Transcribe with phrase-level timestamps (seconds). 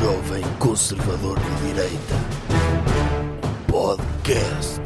[0.00, 2.14] Jovem Conservador de Direita.
[3.70, 4.80] Podcast.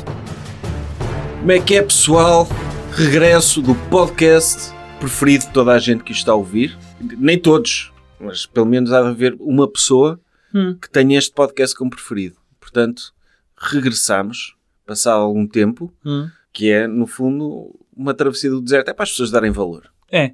[1.40, 2.48] Como é que é, pessoal?
[2.92, 6.76] Regresso do podcast preferido de toda a gente que está a ouvir.
[7.00, 10.20] Nem todos, mas pelo menos há de haver uma pessoa
[10.54, 10.76] Hum.
[10.80, 12.36] que tenha este podcast como preferido.
[12.60, 13.12] Portanto,
[13.56, 14.54] regressamos,
[14.86, 16.28] passado algum tempo, Hum.
[16.52, 18.88] que é, no fundo, uma travessia do deserto.
[18.88, 19.90] É para as pessoas darem valor.
[20.10, 20.32] É.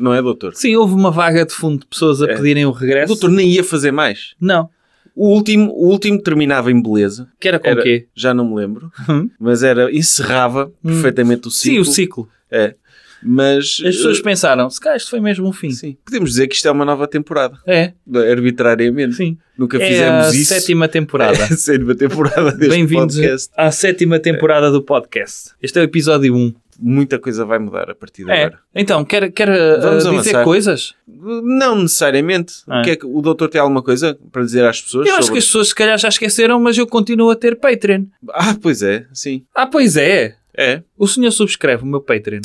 [0.00, 0.54] Não é, doutor?
[0.54, 2.34] Sim, houve uma vaga de fundo de pessoas a É.
[2.34, 3.08] pedirem o O regresso.
[3.08, 4.34] doutor nem ia fazer mais.
[4.40, 4.68] Não.
[5.14, 7.28] O último, o último terminava em beleza.
[7.38, 8.06] Que era com Era- o quê?
[8.14, 8.90] Já não me lembro.
[9.08, 9.28] Hum.
[9.38, 11.84] Mas era, encerrava perfeitamente o ciclo.
[11.84, 12.28] Sim, o ciclo.
[12.50, 12.74] É.
[13.22, 13.76] Mas...
[13.84, 15.70] As pessoas eh, pensaram, se calhar isto foi mesmo um fim.
[15.72, 15.94] Sim.
[16.06, 17.58] Podemos dizer que isto é uma nova temporada.
[17.66, 17.92] É,
[18.30, 19.14] Arbitrariamente.
[19.16, 19.36] sim.
[19.58, 20.54] Nunca É fizemos a isso.
[20.54, 21.36] sétima temporada.
[21.50, 23.50] É a sétima temporada deste Bem-vindos podcast.
[23.54, 25.50] à sétima temporada do podcast.
[25.60, 26.54] Este é o episódio 1.
[26.82, 28.44] Muita coisa vai mudar a partir de É.
[28.44, 28.60] agora.
[28.74, 30.44] Então, quer, quer uh, Vamos dizer avançar.
[30.44, 30.94] coisas?
[31.06, 32.54] Não necessariamente.
[32.66, 32.80] Ah.
[32.80, 35.06] O, que é que- o doutor tem alguma coisa para dizer às pessoas?
[35.06, 37.56] Eu acho que sobre- as pessoas se calhar já esqueceram, mas eu continuo a ter
[37.60, 38.04] Patreon.
[38.30, 39.44] Ah, pois é, sim.
[39.54, 40.36] Ah, pois é.
[40.56, 40.82] É.
[40.96, 42.40] O senhor subscreve o meu Patreon.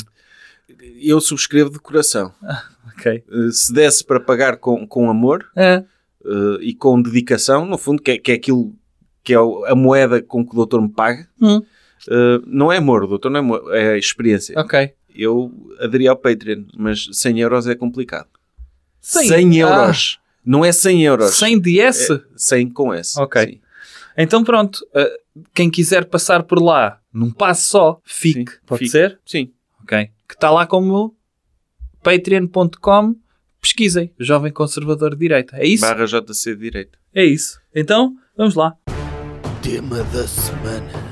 [1.00, 2.32] Eu subscrevo de coração.
[2.98, 3.12] Ok.
[3.30, 5.82] Eh, Se desse para pagar com, com amor eh,
[6.62, 8.74] e com dedicação, no fundo, que é, que é aquilo
[9.22, 11.60] que é a moeda com que o doutor me paga, Hum.
[12.08, 14.58] Eh, não é amor, doutor não é amor, é experiência.
[14.58, 14.92] Ok.
[15.14, 18.28] Eu aderi ao Patreon, mas 100 euros é complicado.
[19.00, 19.28] Cem?
[19.28, 20.18] 100 euros.
[20.44, 21.34] Não é 100 euros.
[21.34, 22.10] 100 DS?
[22.10, 23.18] É 100 com S.
[23.20, 23.42] Ok.
[23.42, 23.60] Sim.
[24.16, 28.52] Então pronto, uh, quem quiser passar por lá num passo só, fique.
[28.52, 28.90] Sim, Pode fique.
[28.90, 29.18] ser?
[29.24, 29.52] Sim.
[29.82, 30.10] Ok.
[30.28, 31.14] Que está lá como
[32.02, 33.16] patreon.com.
[33.60, 34.12] Pesquisem.
[34.18, 35.56] Jovem Conservador de Direita.
[35.56, 35.82] É isso?
[35.82, 36.98] Barra JC de Direito.
[37.14, 37.60] É isso.
[37.74, 38.76] Então, vamos lá.
[39.62, 41.05] Tema da semana.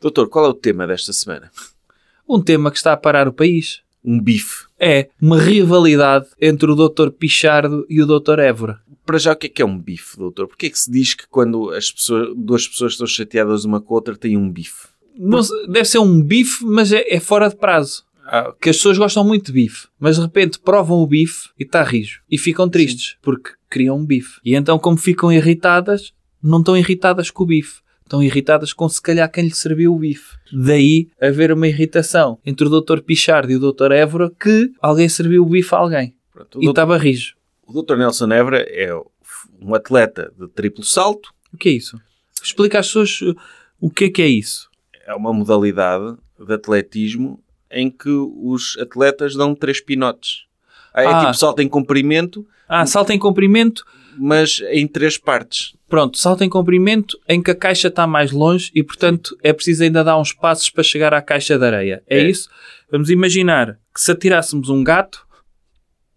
[0.00, 1.50] Doutor, qual é o tema desta semana?
[2.26, 3.82] Um tema que está a parar o país.
[4.02, 4.64] Um bife.
[4.78, 7.10] É uma rivalidade entre o Dr.
[7.10, 8.38] Pichardo e o Dr.
[8.38, 8.80] Évora.
[9.04, 10.48] Para já, o que é que é um bife, doutor?
[10.48, 13.92] Porquê é que se diz que quando as pessoas, duas pessoas estão chateadas uma com
[13.92, 14.88] a outra têm um bife?
[15.18, 18.04] Não deve ser um bife, mas é, é fora de prazo.
[18.24, 21.64] Ah, que as pessoas gostam muito de bife, mas de repente provam o bife e
[21.64, 22.22] está rijo.
[22.30, 24.40] E ficam tristes, porque queriam um bife.
[24.42, 27.80] E então, como ficam irritadas, não estão irritadas com o bife.
[28.10, 30.34] Estão irritadas com se calhar quem lhe serviu o bife.
[30.52, 33.02] Daí haver uma irritação entre o Dr.
[33.02, 33.92] Pichardo e o Dr.
[33.92, 36.16] Évora que alguém serviu o bife a alguém.
[36.32, 36.58] pronto.
[36.58, 37.36] E doutor, estava rijo.
[37.64, 38.92] o doutor Nelson Évora é
[39.62, 41.30] um atleta de triplo salto.
[41.54, 42.00] O que é isso?
[42.42, 43.36] Explica às pessoas uh,
[43.80, 44.68] o que é que é isso.
[45.06, 47.40] É uma modalidade de atletismo
[47.70, 50.46] em que os atletas dão três pinotes.
[50.92, 51.20] É Ah.
[51.26, 53.84] tipo salto em comprimento, Ah, salto em comprimento.
[54.20, 55.74] Mas em três partes.
[55.88, 59.82] Pronto, salto em comprimento em que a caixa está mais longe e, portanto, é preciso
[59.82, 62.02] ainda dar uns passos para chegar à caixa de areia.
[62.06, 62.28] É, É.
[62.28, 62.48] isso?
[62.90, 65.26] Vamos imaginar que se atirássemos um gato,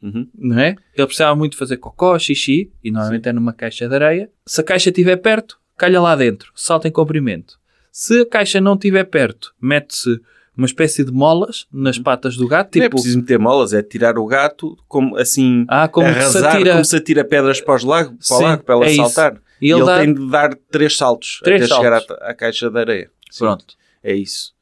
[0.01, 0.27] Uhum.
[0.35, 0.75] não é?
[0.95, 4.29] Ele precisava muito fazer cocó, xixi, e normalmente é numa caixa de areia.
[4.45, 7.57] Se a caixa estiver perto, calha lá dentro, salta em comprimento.
[7.91, 10.19] Se a caixa não estiver perto, mete-se
[10.55, 12.95] uma espécie de molas nas patas do gato, Não é tipo...
[12.97, 16.71] preciso meter molas, é tirar o gato como assim, Ah, como que se arrasar, atira...
[16.73, 19.33] como se atira pedras para, os lago, para o Sim, lago, para ela é saltar.
[19.61, 22.17] E ele ele, dá- tem de dar três saltos Três até chegar saltos.
[22.21, 23.09] à, à caixa de areia.
[23.31, 23.65] Sim, Pronto,
[24.03, 24.53] É isso.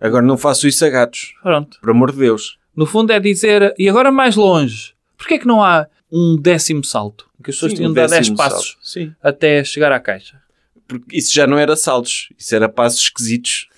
[0.00, 1.78] Agora não faço isso a gatos, pronto.
[1.80, 2.58] por amor de Deus.
[2.74, 6.82] No fundo é dizer, e agora mais longe, porquê é que não há um décimo
[6.84, 7.28] salto?
[7.42, 8.76] Que as pessoas Sim, tinham o de dar 10 décimo passos
[9.22, 10.40] até chegar à caixa.
[10.86, 13.68] Porque isso já não era saltos, isso era passos esquisitos.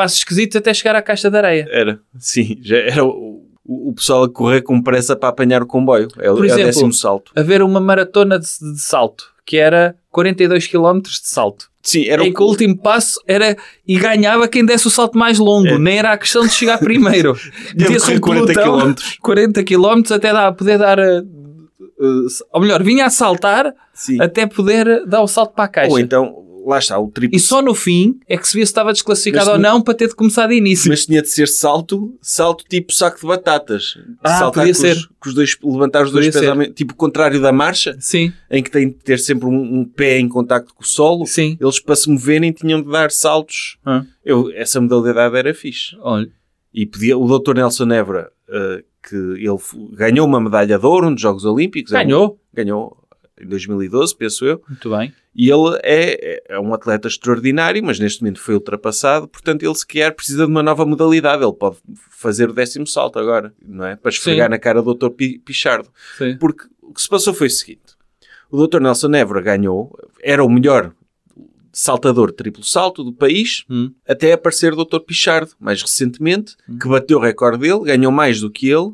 [0.00, 1.66] Passos esquisitos até chegar à caixa de areia.
[1.70, 5.66] Era, sim, já era o, o, o pessoal a correr com pressa para apanhar o
[5.66, 6.08] comboio.
[6.18, 7.32] É, o- Por é exemplo, o décimo salto.
[7.36, 11.68] Haver uma maratona de, de salto, que era 42 km de salto.
[11.82, 13.56] Sim, era em que o último passo era
[13.88, 15.66] e ganhava quem desse o salto mais longo.
[15.68, 15.78] É.
[15.78, 17.34] Nem era a questão de chegar primeiro.
[17.74, 19.18] Metia-se um correr 40 pelotão, quilómetros.
[19.20, 20.98] 40 km até dar, poder dar.
[20.98, 21.22] eh,
[22.52, 24.20] ou melhor, vinha a saltar Sim.
[24.20, 25.90] até poder dar o salto para a caixa.
[25.92, 28.70] Ou então, lá está, o triplo E só no fim é que se via se
[28.70, 30.88] estava desclassificado Mas ou não- para ter de começar de início.
[30.90, 33.98] Mas tinha de ser salto, salto tipo saco de batatas.
[34.22, 34.96] Ah, Saltar podia com ser.
[34.96, 36.50] Os, com os dois, levantar os dois Podia pés, ser.
[36.50, 39.80] ao mesmo- tipo o contrário da marcha, Sim, em que tem de ter sempre um,
[39.80, 41.26] um pé em contacto com o solo.
[41.26, 41.56] sim.
[41.60, 43.78] Eles para se moverem tinham de dar saltos.
[43.84, 44.04] Ah.
[44.24, 45.96] Eu, essa modalidade era fixe.
[46.00, 46.28] Olha,
[46.72, 47.54] E podia, o Dr.
[47.54, 49.58] Nelson Évora, eh, que ele
[49.92, 51.92] ganhou uma medalha de ouro nos Jogos Olímpicos.
[51.92, 52.96] É um- ganhou.
[53.40, 54.62] Em 2012, penso eu.
[54.68, 55.12] Muito bem.
[55.34, 59.28] E ele é, é um atleta extraordinário, mas neste momento foi ultrapassado.
[59.28, 61.42] Portanto, ele sequer precisa de uma nova modalidade.
[61.42, 61.76] Ele pode
[62.10, 63.96] fazer o décimo salto agora, não é?
[63.96, 64.50] Para esfregar Sim.
[64.50, 65.10] na cara do Dr.
[65.10, 65.88] Pi- Pichardo.
[66.18, 66.36] Sim.
[66.38, 67.94] Porque o que se passou foi o seguinte.
[68.50, 68.80] O Dr.
[68.80, 70.92] Nelson Évora ganhou, era o melhor
[71.72, 73.92] saltador triplo salto do país, Hum.
[74.08, 74.98] até aparecer o Dr.
[74.98, 78.92] Pichardo, mais recentemente, que bateu o recorde dele, ganhou mais do que ele.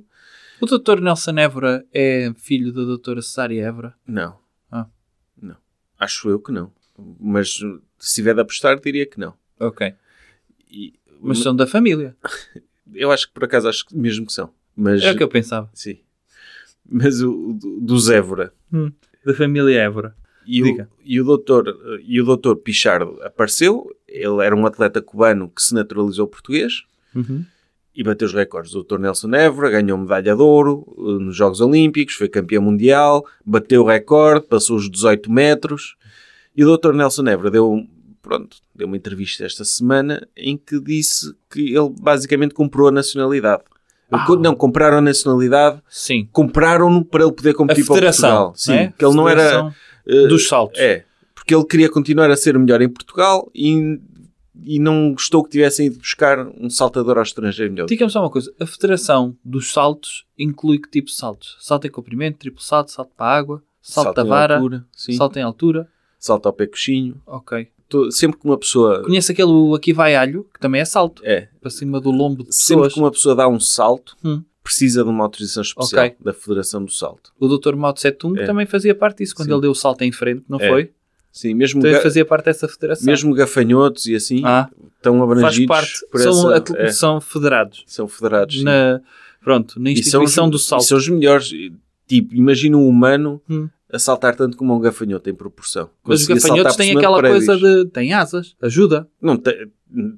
[0.61, 1.01] O Dr.
[1.01, 3.21] Nelson Évora é filho da Dra.
[3.23, 3.95] Cesária Évora.
[4.07, 4.39] Não.
[4.71, 4.87] Ah.
[5.99, 6.71] Acho eu que não.
[7.19, 7.59] Mas
[7.99, 9.35] se tiver de apostar, diria que não.
[9.59, 9.95] Ok.
[10.71, 12.15] E- Mas são da família.
[12.95, 14.53] eu acho que por acaso acho que mesmo que são.
[14.77, 15.71] Mas, Era o que eu pensava.
[15.73, 15.99] sim.
[16.89, 18.53] Mas o, o do- do Zévora
[19.25, 20.15] Da família Évora.
[20.47, 20.89] e Diga.
[20.99, 23.91] o, e o doutor e o doutor Pichardo apareceu.
[24.07, 27.45] Ele era um atleta cubano que se naturalizou português Uhum.
[27.97, 28.73] E bateu os recordes.
[28.73, 33.25] O doutor Nelson Évora ganhou medalha de ouro eh, nos Jogos Olímpicos, foi campeão mundial,
[33.45, 35.97] bateu o recorde, passou os 18 metros.
[36.55, 37.85] E o doutor Nelson Évora deu,
[38.23, 43.63] pronto, deu uma entrevista esta semana em que disse que ele basicamente comprou a nacionalidade.
[44.27, 46.29] Co- Não, compraram a nacionalidade, Sim.
[46.33, 48.29] compraram-no para ele poder A competir para federação.
[48.51, 48.53] Portugal.
[48.57, 48.93] Sim, é?
[48.97, 49.75] que ele não era...
[50.07, 50.79] Eh, Dos saltos.
[50.81, 51.05] É,
[51.35, 53.99] porque ele queria continuar a ser o melhor em Portugal e,
[54.65, 57.87] e não gostou que tivessem ido buscar um saltador ao estrangeiro melhor.
[57.87, 58.53] Diga-me só uma coisa.
[58.61, 61.57] A federação dos saltos inclui que tipo de saltos?
[61.61, 65.37] Salto em comprimento, triplo salto, salto para a água, salto, da em vara, altura, salto
[65.39, 65.89] em altura.
[66.19, 67.21] salto ao pé coxinho.
[67.27, 67.69] Ok.
[67.89, 69.03] Tô- sempre que uma pessoa...
[69.05, 71.23] Conhece aquele aqui vai alho, que também é salto.
[71.25, 72.95] É, Para cima do lombo de sempre pessoas.
[72.95, 74.43] que uma pessoa dá um salto, Hum.
[74.65, 76.17] precisa de uma autorização especial Ok.
[76.21, 77.33] da Federação do Salto.
[77.39, 77.77] O Dr.
[77.77, 78.45] Mao Tse Tung É.
[78.45, 79.53] também fazia parte disso, quando Sim.
[79.53, 80.69] ele deu o salto em frente, não É.
[80.69, 80.91] foi?
[81.39, 83.05] Sim, mesmo, ga- fazia parte dessa federação.
[83.05, 86.07] mesmo gafanhotos e assim Ah, estão faz abrangidos parte.
[86.11, 86.77] por São, essa...
[86.79, 87.85] é, são federados.
[87.87, 88.63] são federados.
[88.63, 89.01] Na,
[89.45, 90.85] pronto, na E são os- instituição do e salto.
[90.85, 91.51] são os melhores.
[92.09, 93.69] Tipo, imagina um humano Hum.
[93.93, 95.91] a saltar tanto como um gafanhoto em proporção.
[96.03, 97.45] Mas os gafanhotos têm aquela prédios.
[97.47, 97.91] coisa de...
[97.91, 99.07] têm asas, ajuda.
[99.21, 99.55] Não tem,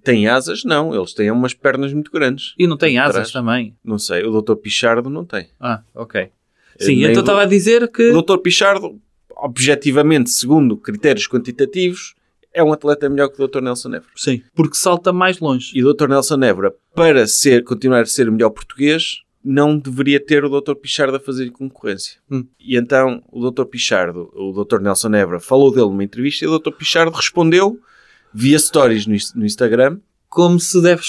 [0.05, 0.95] tem asas, não.
[0.95, 2.55] Eles têm umas pernas muito grandes.
[2.57, 3.33] E não têm asas trás.
[3.33, 3.75] também.
[3.85, 4.55] Não sei, o Dr.
[4.55, 5.49] Pichardo não tem.
[5.59, 6.21] Ah, ok.
[6.21, 6.31] Eh,
[6.79, 8.13] Sim, nem então estava a dizer que...
[8.13, 8.37] O Dr.
[8.39, 9.01] Pichardo,
[9.39, 12.15] objetivamente, segundo critérios quantitativos,
[12.53, 13.61] é um atleta melhor que o Dr.
[13.61, 14.11] Nelson Évora.
[14.17, 15.71] Sim, porque salta mais longe.
[15.75, 16.09] E o Dr.
[16.09, 20.75] Nelson Évora, para ser, continuar a ser o melhor português, não deveria ter o Dr.
[20.75, 22.19] Pichardo a fazer concorrência.
[22.31, 22.45] Hum.
[22.59, 23.65] E então o Dr.
[23.65, 24.81] Pichardo, o Dr.
[24.81, 26.73] Nelson Évora, falou dele numa entrevista e o Dr.
[26.73, 27.79] Pichardo respondeu
[28.35, 29.99] via stories no, no Instagram.
[30.29, 31.01] Como se deve...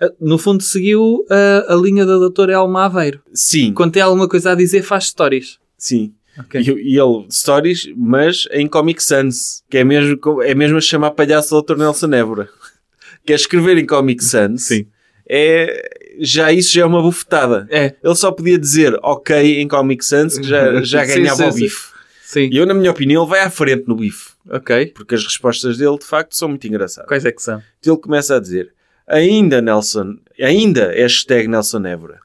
[0.00, 3.20] Ah, No fundo seguiu a, a linha da doutora Elma Aveiro.
[3.32, 5.58] Sim, Quando tem alguma coisa a dizer, faz stories.
[5.76, 6.12] sim.
[6.38, 6.60] Ok.
[6.60, 11.10] E, e ele, stories, mas em Comic Sans, que é mesmo, é mesmo a chamar
[11.12, 11.76] palhaço ao Dr.
[11.76, 12.48] Nelson Évora.
[13.26, 14.62] que é escrever em Comic Sans.
[14.62, 14.86] Sim.
[15.28, 17.66] É, já isso já é uma bufetada.
[17.70, 21.48] É, Ele só podia dizer ok em Comic Sans que já, já Sim, ganhava sim,
[21.50, 21.92] o bife.
[22.22, 22.48] sim.
[22.50, 24.30] E eu, na minha opinião, ele vai à frente no bife.
[24.48, 24.86] Ok.
[24.94, 27.06] Porque as respostas dele, de facto, são muito engraçadas.
[27.08, 27.62] Quais é que são?
[27.78, 28.72] Então ele começa a dizer
[29.06, 32.20] ainda Nelson, ainda hashtag Nelson Évora.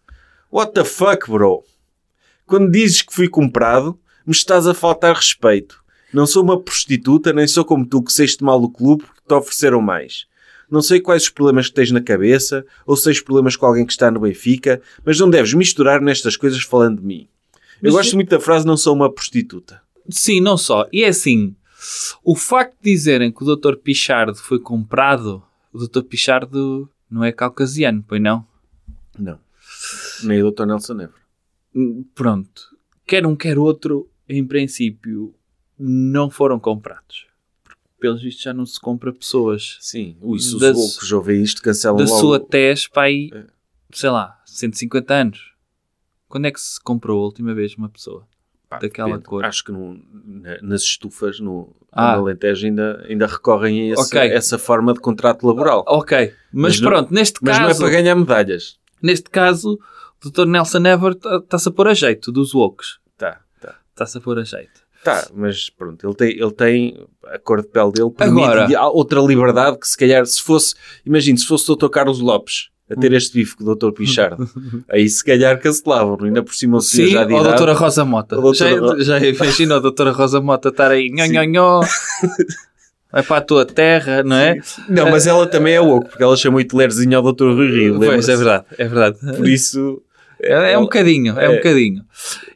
[0.51, 1.63] What the fuck, bro?
[2.45, 5.81] Quando dizes que fui comprado, me estás a faltar respeito.
[6.13, 9.33] Não sou uma prostituta, nem sou como tu que saíste mal do clube porque te
[9.33, 10.25] ofereceram mais.
[10.69, 13.85] Não sei quais os problemas que tens na cabeça, ou se tens problemas com alguém
[13.85, 17.27] que está no Benfica, mas não deves misturar nestas coisas falando de mim.
[17.81, 19.81] Eu Mas- gosto muito da frase não sou uma prostituta.
[20.09, 20.87] Sim, não só.
[20.91, 21.55] E é assim,
[22.23, 23.75] o facto de dizerem que o Dr.
[23.75, 26.01] Pichardo foi comprado, o Dr.
[26.03, 28.45] Pichardo não é caucasiano, pois não?
[29.17, 29.39] Não.
[30.23, 30.65] Nem o Dr.
[30.65, 31.13] Nelson Évora.
[31.75, 32.73] Hum, Pronto.
[33.05, 35.33] Quer um, quer outro, em princípio,
[35.77, 37.27] não foram comprados.
[37.63, 41.41] Porque, pelos vistos, já não se compra pessoas Sim, ui, se Da os loucos ouvem
[41.41, 42.19] isto, cancelam da logo.
[42.19, 43.45] sua tese para aí, É.
[43.91, 45.53] sei lá, 150 anos.
[46.27, 48.27] Quando é que se comprou a última vez uma pessoa?
[48.69, 49.25] Pá, daquela depende.
[49.25, 49.45] cor.
[49.45, 52.15] Acho que no- na- nas estufas no, Ah.
[52.15, 54.19] no Alentejo ainda, ainda recorrem a esse- Ok.
[54.19, 55.83] essa forma de contrato laboral.
[55.87, 58.79] Ok, mas, Mas não- pronto, neste Mas não é caso, para ganhar medalhas.
[59.01, 59.79] neste caso,
[60.25, 60.47] o Dr.
[60.47, 61.11] Nelson Ever
[61.43, 62.97] está-se a pôr a jeito dos woks.
[63.15, 63.41] Tá, tá.
[63.93, 64.81] Está-se a pôr a jeito.
[65.03, 69.19] Tá, mas pronto, ele tem, ele tem a cor de pele dele permite Agora- outra
[69.19, 71.89] liberdade que se calhar se fosse, imagine, se fosse o Dr.
[71.89, 73.91] Carlos Lopes a ter este bife com o Dr.
[73.91, 74.47] Pichardo,
[74.89, 77.57] aí se calhar cancelavam, ainda por cima o senhor Sim, já de ou a idade.
[77.57, 78.35] doutora Rosa Mota.
[78.37, 81.81] Ou a doutora Já, já imagina a doutora Rosa Mota estar aí, nho, nho, nho.
[83.11, 84.57] vai para a tua terra, não é?
[84.89, 87.45] Não, mas ela também é oco, porque ela chamou Hitlerzinho ao Dr.
[87.53, 88.31] Rui Rio, Pois, lembra-se?
[88.31, 89.17] é verdade, é verdade.
[89.37, 90.01] Por isso,
[90.43, 91.55] É, é um bocadinho, é, um É.
[91.57, 92.03] bocadinho.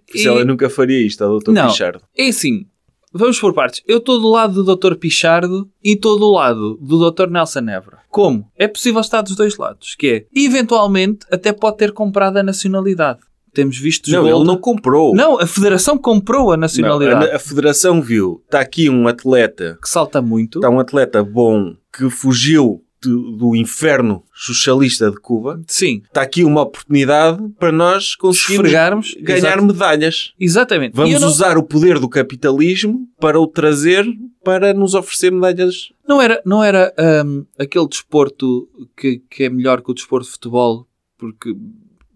[0.09, 1.51] por isso ela nunca faria isto ao Dr.
[1.51, 1.67] Não.
[1.67, 2.01] Pichardo.
[2.17, 2.65] É assim,
[3.13, 3.81] vamos por partes.
[3.87, 4.95] Eu estou do lado do Dr.
[4.95, 7.27] Pichardo e estou do lado do Dr.
[7.29, 7.99] Nelson Évora.
[8.09, 8.49] Como?
[8.57, 13.19] É possível estar dos dois lados, que é, eventualmente, até pode ter comprado a nacionalidade.
[13.53, 15.15] Temos visto Não, ele não comprou.
[15.15, 17.31] Não, a Federação comprou a Não, nacionalidade.
[17.31, 20.59] a, a federação viu, está aqui um atleta, Que salta muito.
[20.59, 25.61] está um atleta bom que fugiu do, do inferno socialista de Cuba.
[25.67, 26.01] Sim.
[26.05, 29.15] Está aqui uma oportunidade para nós conseguirmos Esfregarmos.
[29.19, 30.33] ganhar medalhas.
[30.39, 30.95] Exatamente.
[30.95, 34.05] Vamos não, usar o poder do capitalismo para o trazer
[34.43, 35.91] para nos oferecer medalhas.
[36.07, 36.93] não era, não era
[37.25, 40.87] hum, aquele desporto que, que é melhor que o desporto de futebol
[41.17, 41.53] porque,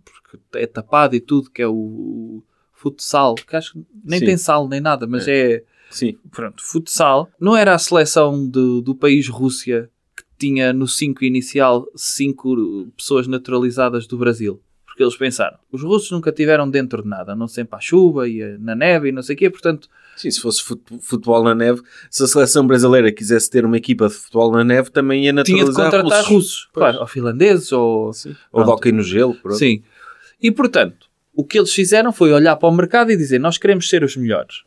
[0.05, 4.25] porque é tapado e tudo, que é o, o futsal, que acho que nem Sim.
[4.25, 5.63] tem sal nem nada, mas é.
[5.89, 6.17] Sim.
[6.31, 9.89] pronto, futsal, não era a seleção do, do país Rússia
[10.41, 14.61] tinha no 5 inicial 5 pessoas naturalizadas do Brasil.
[14.85, 18.57] Porque eles pensaram, os russos nunca tiveram dentro de nada, não sempre à chuva e
[18.59, 21.81] na neve e não sei o quê, portanto, Sim, se fosse fut- futebol na neve,
[22.09, 25.63] se a seleção brasileira quisesse ter uma equipa de futebol na neve, também ia tinha
[25.63, 26.81] de naturalizar contratar russos, Pois.
[26.83, 28.11] claro, ou finlandeses ou...
[28.11, 28.35] Sim.
[28.51, 29.33] Ou de hóquei no gelo.
[29.35, 29.57] Pronto.
[29.57, 29.81] Sim.
[30.41, 33.87] E portanto, o que eles fizeram foi olhar para o mercado e dizer: Nós queremos
[33.87, 34.63] ser os melhores.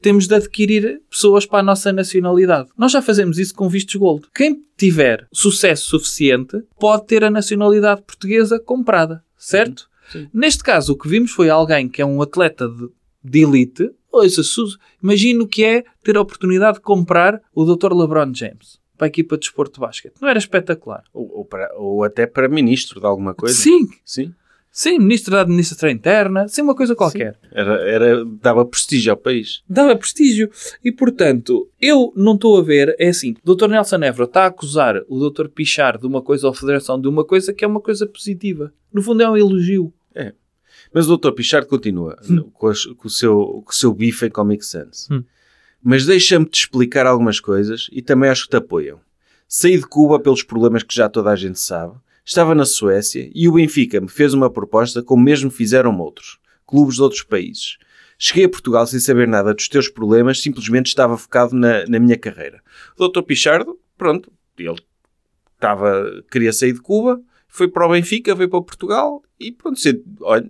[0.00, 2.68] Temos de adquirir pessoas para a nossa nacionalidade.
[2.76, 4.26] Nós já fazemos isso com vistos gold.
[4.34, 9.88] Quem tiver sucesso suficiente pode ter a nacionalidade portuguesa comprada, certo?
[10.10, 10.28] Sim.
[10.32, 12.88] Neste caso, o que vimos foi alguém que é um atleta de,
[13.22, 13.90] de elite.
[14.10, 17.92] Ouça, Su- imagina o que é ter a oportunidade de comprar o Dr.
[17.92, 20.14] LeBron James para a equipa de desporto de basquete.
[20.20, 21.04] Não era espetacular?
[21.12, 23.54] Ou, ou para- ou até para ministro de alguma coisa.
[23.54, 24.32] Sim, Sim.
[24.80, 27.36] Sim, ministro da Administração Interna, sim, uma coisa qualquer.
[27.50, 29.62] Era, era, dava prestígio ao país.
[29.68, 30.50] dava prestígio.
[30.84, 33.66] E, portanto, eu não estou a ver, é assim, o Dr.
[33.68, 35.48] Nelson Évora está a acusar o Dr.
[35.48, 38.72] Pichar de uma coisa ou a Federação de uma coisa que é uma coisa positiva.
[38.92, 39.92] No fundo é um elogio.
[40.94, 41.32] Mas o Dr.
[41.32, 42.16] Pichard continua
[42.54, 45.08] com, as- com o seu, com o seu bife em Comic Sans.
[45.10, 45.22] Hum.
[45.82, 48.98] Mas deixa-me te explicar algumas coisas e também acho que te apoiam.
[49.46, 51.94] Saí de Cuba pelos problemas que já toda a gente sabe.
[52.28, 56.96] Estava na Suécia e o Benfica me fez uma proposta como mesmo fizeram outros, clubes
[56.96, 57.78] de outros países.
[58.18, 62.18] Cheguei a Portugal sem saber nada dos teus problemas, simplesmente estava focado na, na minha
[62.18, 62.60] carreira.
[62.98, 63.22] O Dr.
[63.22, 64.76] Pichardo, pronto, ele
[65.54, 67.18] estava, queria sair de Cuba,
[67.48, 70.46] foi para o Benfica, veio para Portugal e pronto, se- olha,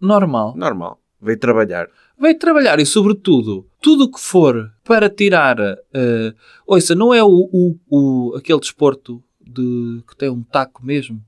[0.00, 0.54] Normal.
[0.56, 1.86] normal, veio trabalhar.
[2.18, 5.58] Veio trabalhar e, sobretudo, tudo o que for para tirar.
[5.92, 6.32] eh,
[6.66, 11.22] ouça, não é o, o, o- aquele desporto de, que tem um taco mesmo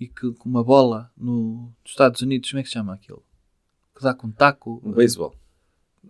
[0.00, 3.22] e que com uma bola no, nos Estados Unidos, como é que se chama aquilo?
[3.96, 4.80] Que dá com um taco.
[4.84, 5.34] O beisebol,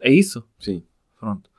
[0.01, 0.45] É isso?
[0.59, 0.83] sim.
[1.19, 1.51] Pronto.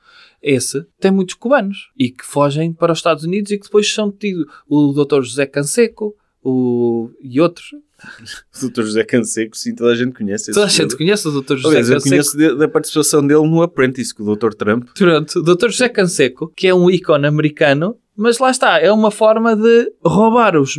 [0.42, 4.10] Esse tem muitos cubanos e que fogem para os Estados Unidos e que depois são
[4.10, 4.46] tidos.
[4.66, 5.22] O Dr.
[5.22, 7.10] José Canseco o...
[7.20, 7.70] e outros.
[8.62, 8.82] O Dr.
[8.82, 10.44] José Canseco, sim, toda a gente conhece.
[10.44, 11.56] esse Toda a gente conhece o Dr.
[11.56, 12.08] José Aliás, eu Canseco.
[12.10, 14.54] conheço de- da participação dele no Apprentice com o Dr.
[14.54, 14.88] Trump.
[14.96, 15.68] Pronto, o Dr.
[15.68, 20.54] José Canseco, que é um ícone americano, mas lá está, é uma forma de roubar
[20.54, 20.78] os,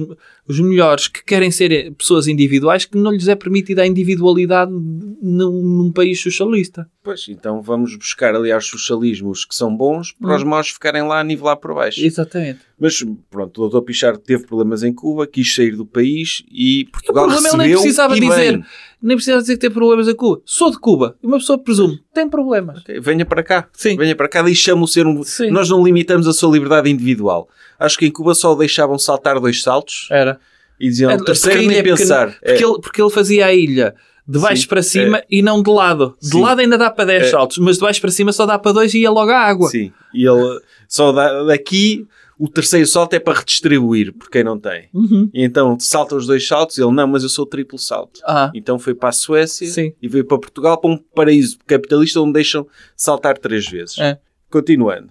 [0.51, 5.51] os melhores que querem ser pessoas individuais que não lhes é permitida a individualidade num,
[5.61, 6.89] num país socialista.
[7.03, 10.35] Pois, então vamos buscar, aliás, socialismos que são bons para Hum.
[10.35, 12.03] os maus ficarem lá a nivelar por baixo.
[12.05, 12.59] Exatamente.
[12.79, 13.81] Mas pronto, o Dr.
[13.85, 17.75] Pichard teve problemas em Cuba, quis sair do país e Portugal O problema recebeu nem
[17.75, 18.51] precisava e dizer.
[18.57, 18.65] bem.
[19.03, 20.41] Nem precisa dizer que tem problemas em Cuba.
[20.45, 21.15] Sou de Cuba.
[21.23, 22.79] E uma pessoa presume, tem problemas.
[22.81, 23.67] Ok, Venha para cá.
[23.73, 23.97] Sim.
[23.97, 25.23] Venha para cá, deixamos-o ser um...
[25.23, 25.49] Sim.
[25.51, 27.47] Nós não limitamos a sua liberdade individual.
[27.83, 30.39] Acho que em Cuba só o deixavam saltar dois saltos Era.
[30.79, 32.27] e diziam, É, o terceiro nem é pensar.
[32.33, 32.67] Porque, É.
[32.67, 33.95] ele, porque ele fazia a ilha
[34.27, 36.15] de baixo Sim, para cima e não de lado.
[36.21, 36.41] De Sim.
[36.41, 37.29] lado ainda dá para 10 É.
[37.31, 39.69] saltos, mas de baixo para cima só dá para 2 e ia logo à água.
[39.69, 39.91] Sim.
[40.13, 42.05] E ele só dá, daqui
[42.37, 44.89] o terceiro salto é para redistribuir, por quem não tem.
[44.93, 45.29] Uhum.
[45.33, 48.19] E então salta os dois saltos, ele não, mas eu sou triplo salto.
[48.25, 49.93] Ah, Então foi para a Suécia Sim.
[50.01, 53.97] e veio para Portugal para um paraíso capitalista onde deixam saltar três vezes.
[53.99, 54.17] É.
[54.49, 55.09] Continuando.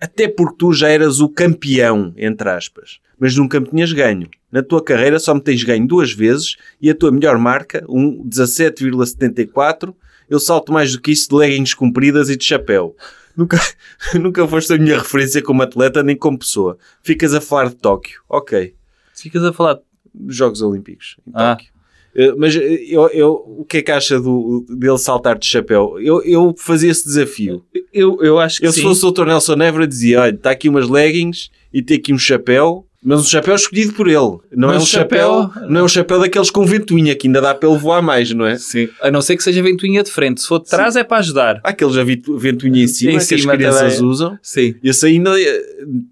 [0.00, 4.28] Até porque tu já eras o campeão, entre aspas, mas nunca me tinhas ganho.
[4.50, 8.22] Na tua carreira só me tens ganho duas vezes e a tua melhor marca, um
[8.28, 9.94] 17,74,
[10.28, 12.96] eu salto mais do que isso de leggings compridas e de chapéu.
[13.36, 13.58] Nunca,
[14.20, 16.78] nunca foste a minha referência como atleta nem como pessoa.
[17.02, 18.20] Ficas a falar de Tóquio.
[18.28, 18.74] Ok.
[19.14, 19.78] ficas a falar.
[20.16, 21.56] Dos Jogos Olímpicos em Ah.
[21.56, 21.73] Tóquio.
[22.16, 25.96] Eh, Mas eh, eu, eu, o que é que acha do, dele saltar de chapéu?
[26.00, 27.62] Eu, eu fazia esse desafio.
[27.92, 28.86] Eu, eu acho que Eu, se sim.
[28.86, 29.24] fosse o Dr.
[29.26, 33.24] Nelson Évora, dizia: olha, está aqui umas leggings e tem aqui um chapéu, mas um
[33.24, 34.38] chapéu escolhido por ele.
[34.52, 37.40] Não Mas é um chapéu, chapéu- não é um chapéu daqueles com ventoinha, que ainda
[37.40, 38.56] dá para ele voar mais, não é?
[38.56, 38.88] Sim.
[39.02, 40.40] A não ser que seja ventoinha de frente.
[40.40, 41.60] Se for de trás é para ajudar.
[41.62, 44.08] Há aqueles a ventoinha em cima Em que cima as crianças também.
[44.10, 44.38] usam.
[44.40, 44.74] Sim.
[44.82, 45.38] Esse ainda.
[45.38, 45.62] eh,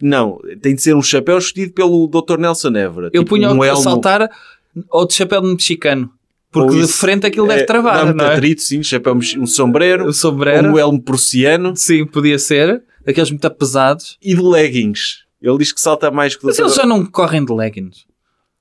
[0.03, 2.39] Não, tem de ser um chapéu escolhido pelo Dr.
[2.39, 3.07] Nelson Évora.
[3.07, 4.29] Eu Tipo, punha um a saltar
[4.91, 6.11] ou de chapéu de mexicano.
[6.50, 8.35] Porque de frente aquilo deve É, travar, dá muito não é?
[8.35, 10.69] atrito, sim, chapéu, um sombreiro, O sombreiro.
[10.71, 12.83] um elmo prussiano Sim, podia ser.
[13.05, 14.19] Daqueles muito pesados.
[14.23, 15.23] e de leggings.
[15.41, 18.05] Ele diz que salta mais que Mas eles já não correm de leggings.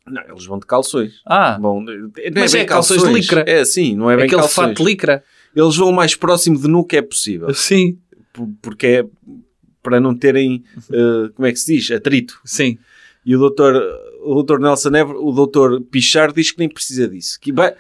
[0.08, 1.22] Não, eles vão de calções.
[1.28, 3.44] Ah, Bom, não é Mas bem é calções de licra.
[3.48, 4.68] É, sim, não é bem aquele calções.
[4.70, 5.24] fato de licra.
[5.56, 7.54] Eles vão o mais próximo de nu que é possível.
[7.54, 7.98] Sim,
[8.34, 9.06] Por- Porque é
[9.84, 12.40] para não terem, eh, como é que se diz, atrito.
[12.46, 12.78] sim.
[13.26, 13.76] E o doutor,
[14.24, 17.40] o doutor Nelson Évora, o doutor Pichard diz que nem precisa disso.
[17.40, 17.74] Que mas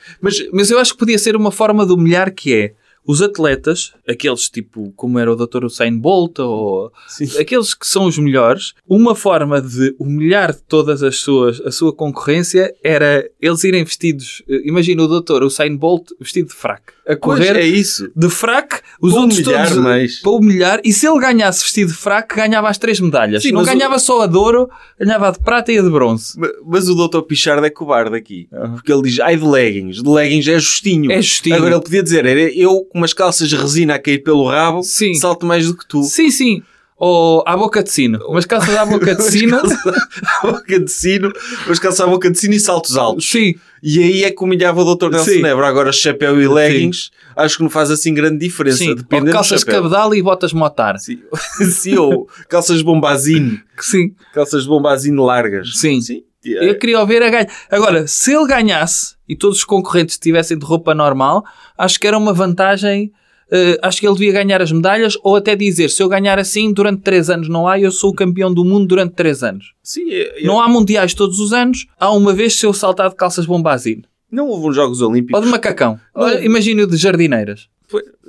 [0.52, 2.74] Mas eu acho que podia ser uma forma de humilhar que é
[3.06, 5.66] os atletas, aqueles tipo como era o Dr.
[5.66, 7.26] Usain Bolt ou Sim.
[7.40, 12.74] aqueles que são os melhores, uma forma de humilhar todas as suas a sua concorrência
[12.84, 15.44] era eles irem vestidos, eh, imagina o Dr.
[15.44, 18.10] Usain Bolt vestido de fraque, a Pois, correr é isso.
[18.16, 20.20] de fraque, Os Para outros humilhar todos mais.
[20.22, 20.82] para humilhar.
[20.84, 23.42] E se ele ganhasse vestido de fraco, ganhava as três medalhas.
[23.42, 25.82] Sim, não mas o- ganhava só a de ouro, ganhava a de prata e a
[25.82, 26.40] de bronze.
[26.40, 27.22] Ma- Mas o Dr.
[27.24, 28.48] Pichard é cobarde aqui.
[28.76, 30.04] Porque ele diz, ai de leggings.
[30.04, 31.12] De leggings é justinho.
[31.12, 31.56] É justinho.
[31.56, 34.84] Agora ele podia dizer, era eu com umas calças de resina a cair pelo rabo,
[34.84, 35.14] Sim.
[35.16, 36.04] salto mais do que tu.
[36.04, 36.62] Sim, sim.
[37.04, 38.20] Ou à boca de sino.
[38.28, 39.58] Umas calças à boca de sino.
[39.58, 41.34] a boca de sino,
[41.66, 43.28] umas calças à boca de sino e saltos altos.
[43.30, 43.56] sim.
[43.84, 45.10] E aí é que humilhava o Dr.
[45.10, 45.42] Nelson Sim.
[45.42, 45.68] Nebra.
[45.68, 48.78] Agora chapéu e leggings, acho que não faz assim grande diferença.
[48.78, 48.90] Sim.
[48.90, 51.00] Ou Dependendo do calças cabedal e botas motar.
[51.00, 51.20] Sim.
[51.72, 53.60] Sim, ou calças de bombazine.
[53.80, 54.14] Sim.
[54.36, 55.72] Calças de bombazine largas.
[55.74, 56.00] Sim.
[56.00, 56.22] Sim.
[56.44, 57.48] Eu queria ouvir a ganhar.
[57.72, 61.44] Agora, se ele ganhasse e todos os concorrentes estivessem de roupa normal,
[61.78, 63.12] acho que era uma vantagem.
[63.54, 66.72] eh, acho que ele devia ganhar as medalhas ou até dizer: se eu ganhar assim
[66.74, 69.74] durante 3 anos não há, eu sou o campeão do mundo durante 3 anos.
[69.84, 73.16] Sim, eu- Não há mundiais todos os anos, há uma vez se eu saltar de
[73.16, 75.38] calças bombazine não houve uns Jogos Olímpicos.
[75.38, 76.00] ou de macacão.
[76.16, 76.24] Não.
[76.24, 77.68] Olha, Imagine o de jardineiras.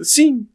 [0.02, 0.46] Sim,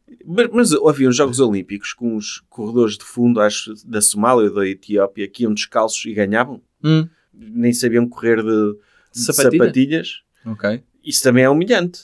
[0.52, 4.66] mas, havia uns Jogos Olímpicos com os corredores de fundo, acho, da Somália ou da
[4.68, 6.60] Etiópia, que iam descalços e ganhavam.
[6.84, 8.74] Hum, Nem sabiam correr de,
[9.14, 9.62] de Sapatilha?
[9.64, 10.08] sapatilhas.
[10.52, 12.02] Ok, Isso também é humilhante.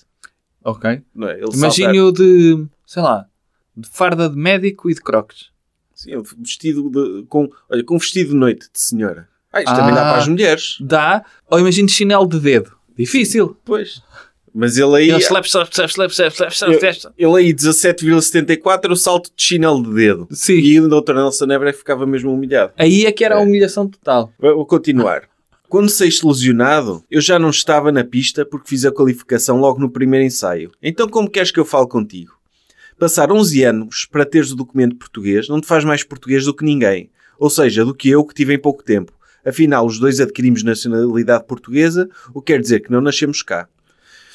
[0.63, 1.03] ok.
[1.15, 1.35] Não é?
[1.39, 3.27] Ele Imagine o de, sei lá,
[3.77, 5.51] de farda de médico e de crocs.
[5.95, 9.29] Sim, vestido de, com, olha, com vestido de noite de senhora.
[9.53, 10.13] Ah, isto também dá Ah.
[10.13, 10.77] para as mulheres.
[10.81, 12.73] Dá, ou imagine chinelo de dedo.
[12.97, 13.57] Difícil.
[13.65, 14.03] Pois.
[14.53, 17.15] Mas ele aí, Ele slap, slap, slap, slap, slap, slap, slap, slap.
[17.19, 20.29] ele aí 17,74 o salto de chinelo de dedo.
[20.31, 20.55] Sim.
[20.55, 21.15] E o Dr.
[21.15, 22.73] Nelson Nebra ficava mesmo humilhado.
[22.77, 24.33] Aí é que era a humilhação total.
[24.39, 25.23] Vou continuar.
[25.69, 29.91] Quando saíste lesionado, eu já não estava na pista porque fiz a qualificação logo no
[29.91, 30.71] primeiro ensaio.
[30.83, 32.33] Então como queres que eu fale contigo?
[32.99, 36.65] Passar 11 anos para teres o documento português não te faz mais português do que
[36.65, 37.11] ninguém.
[37.39, 39.13] Ou seja, do que eu que tive em pouco tempo.
[39.45, 43.69] Afinal, os dois adquirimos nacionalidade portuguesa, o que quer dizer que não nascemos cá.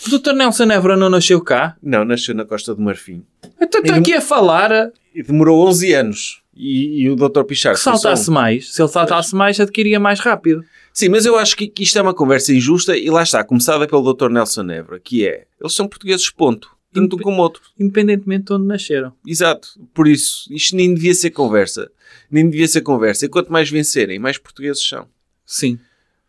[0.05, 0.33] O Dr.
[0.33, 1.75] Nelson Évora não nasceu cá?
[1.81, 3.24] Não, nasceu na Costa do Marfim.
[3.59, 6.41] Então está aqui a falar E demorou 11 anos.
[6.55, 7.43] E, e o Dr.
[7.43, 8.73] Pichar que saltasse mais.
[8.73, 10.63] Se ele saltasse mais, adquiria mais rápido.
[10.93, 13.88] Sim, mas eu acho que, que isto é uma conversa injusta e lá está, começada
[13.88, 14.30] pelo Dr.
[14.30, 16.78] Nelson Nebra, que é, eles são portugueses, ponto.
[16.91, 17.62] Tanto um como outro.
[17.80, 19.13] Independentemente de onde nasceram.
[19.25, 19.69] Exato.
[19.93, 21.91] Por isso, isto nem devia ser conversa.
[22.32, 23.25] Nem devia ser conversa.
[23.25, 25.08] E quanto mais vencerem, mais portugueses são.
[25.45, 25.80] Sim.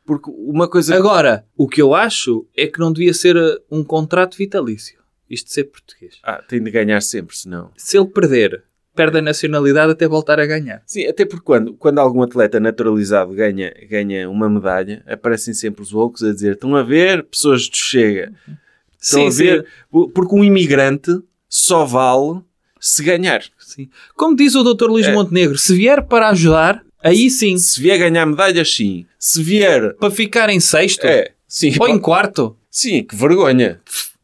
[0.05, 0.94] Porque uma coisa...
[0.94, 5.01] Agora, o que eu acho é que não devia ser uh, um contrato vitalício.
[5.29, 6.18] Isto de ser português.
[6.23, 7.70] Ah, tem de ganhar sempre, senão...
[7.77, 10.83] Se ele perder, perde a nacionalidade até voltar a ganhar.
[10.87, 15.92] Sim, até porque quando, quando algum atleta naturalizado ganha, ganha uma medalha, aparecem sempre os
[15.92, 18.33] loucos a dizer estão a ver, pessoas de chega.
[19.00, 21.11] Estão a ver, porque um imigrante
[21.48, 22.40] só vale
[22.79, 23.42] se ganhar.
[23.59, 23.88] Sim.
[24.14, 24.87] Como diz o Dr.
[24.88, 25.12] Luís É.
[25.12, 27.57] Montenegro, se vier para ajudar, aí sim.
[27.59, 29.07] Se vier ganhar medalhas, sim.
[29.18, 29.94] Se vier...
[29.94, 31.74] Para ficar em sexto É, sim.
[31.79, 33.81] ou em quarto, Sim, que vergonha.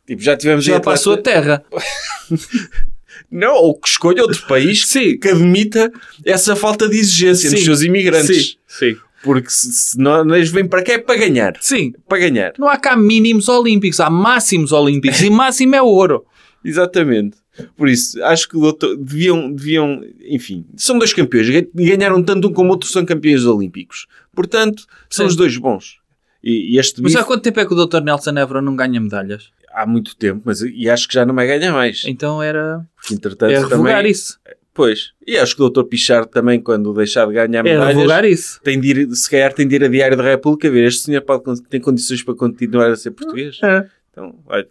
[0.07, 1.65] Tipo, já tivemos já para a sua terra.
[3.31, 5.19] Não, ou que escolha outro país Sim.
[5.19, 5.91] que admita
[6.25, 7.65] essa falta de exigência nos Sim.
[7.65, 8.57] seus imigrantes.
[8.67, 8.95] Sim.
[8.95, 8.97] Sim.
[9.23, 9.97] Porque se,
[10.35, 11.55] eles vêm para cá é para ganhar.
[11.61, 11.93] Sim.
[12.09, 12.53] Para ganhar.
[12.59, 16.25] Não há cá mínimos olímpicos, há máximos olímpicos e máximo é ouro.
[16.65, 17.37] Exatamente.
[17.77, 21.49] Por isso, acho que o doutor, deviam, deviam, enfim, são dois campeões.
[21.49, 24.07] Gan- Ganharam tanto um como outro são campeões olímpicos.
[24.35, 25.31] Portanto, são Sim.
[25.31, 25.97] os dois bons.
[26.45, 28.03] E, e Mas bife, há quanto tempo é que o Dr.
[28.03, 29.51] Nelson Évora não ganha medalhas?
[29.77, 32.03] Há muito tempo, mas e acho que já não vai ganhar mais.
[32.07, 32.85] Então era.
[32.97, 34.39] Porque, entretanto, É revogar também, isso.
[34.73, 35.13] Pois.
[35.27, 38.61] E acho que o doutor Pichard também, quando deixar de ganhar medalhas, isso.
[38.63, 41.23] tem de ir, se calhar tem de ir a Diário da República ver este senhor
[41.23, 43.59] pode, tem condições para continuar a ser português.
[43.63, 43.87] É.
[44.11, 44.69] Então, olha,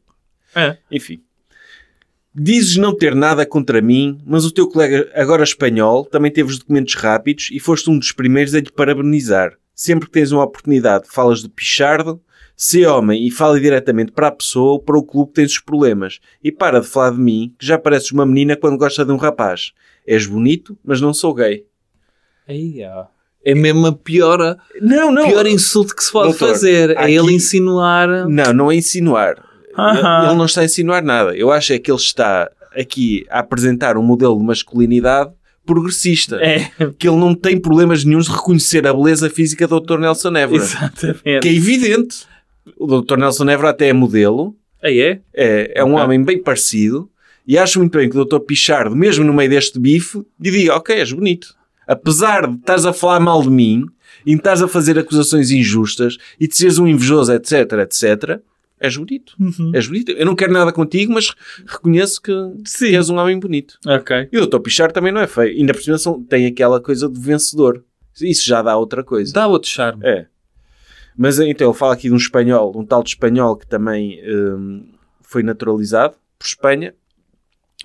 [0.56, 0.78] É.
[0.92, 1.22] enfim.
[2.38, 6.60] Dizes não ter nada contra mim, mas o teu colega, agora espanhol, também teve os
[6.60, 9.54] documentos rápidos e foste um dos primeiros a lhe parabenizar.
[9.74, 12.22] Sempre que tens uma oportunidade, falas do Pichardo,
[12.56, 15.60] se homem e fala diretamente para a pessoa ou para o clube que tens os
[15.60, 16.20] problemas.
[16.44, 19.18] E para de falar de mim, que já pareces uma menina quando gosta de um
[19.18, 19.72] rapaz.
[20.08, 21.66] És bonito, mas não sou gay.
[22.48, 23.06] Aí, ó.
[23.44, 25.28] É mesmo a pior, Não, não.
[25.28, 26.92] pior insulto que se pode Doutor, fazer.
[26.92, 28.28] É aqui- ele insinuar.
[28.28, 29.36] Não, não é insinuar.
[29.78, 30.18] Aham.
[30.20, 31.36] Ele, ele não está a insinuar nada.
[31.36, 35.32] Eu acho é que ele está aqui a apresentar um modelo de masculinidade
[35.66, 36.38] progressista.
[36.42, 39.98] É, Que ele não tem problemas nenhums de reconhecer a beleza física do Dr.
[40.00, 40.64] Nelson Évora.
[40.64, 41.40] exatamente.
[41.42, 42.26] Que é evidente.
[42.78, 43.18] O Dr.
[43.18, 44.56] Nelson Évora até é modelo.
[44.84, 45.22] Aí é?
[45.34, 46.04] É, é um Ok.
[46.06, 47.10] homem bem parecido.
[47.48, 48.40] E acho muito bem que o Dr.
[48.40, 51.56] Pichardo, mesmo no meio deste bife, lhe diga, ok, és bonito.
[51.88, 53.86] Apesar de estás a falar mal de mim,
[54.26, 58.40] e estás a fazer acusações injustas, e de seres um invejoso, etc, etc,
[58.80, 59.36] és bonito.
[59.40, 59.72] Uhum.
[59.76, 60.12] És bonito.
[60.12, 61.34] Eu não quero nada contigo, mas
[61.68, 62.32] reconheço que,
[62.80, 63.78] que és um homem bonito.
[63.86, 64.28] Ok.
[64.32, 64.60] E o Dr.
[64.60, 65.56] Pichar também não é feio.
[65.56, 65.98] Ainda por cima
[66.28, 67.84] tem aquela coisa de vencedor.
[68.20, 69.32] Isso já dá outra coisa.
[69.34, 70.02] Dá outro charme.
[70.04, 70.26] É.
[71.18, 74.86] Mas então ele fala aqui de um espanhol, um tal de espanhol que também hum,
[75.22, 76.94] foi naturalizado por Espanha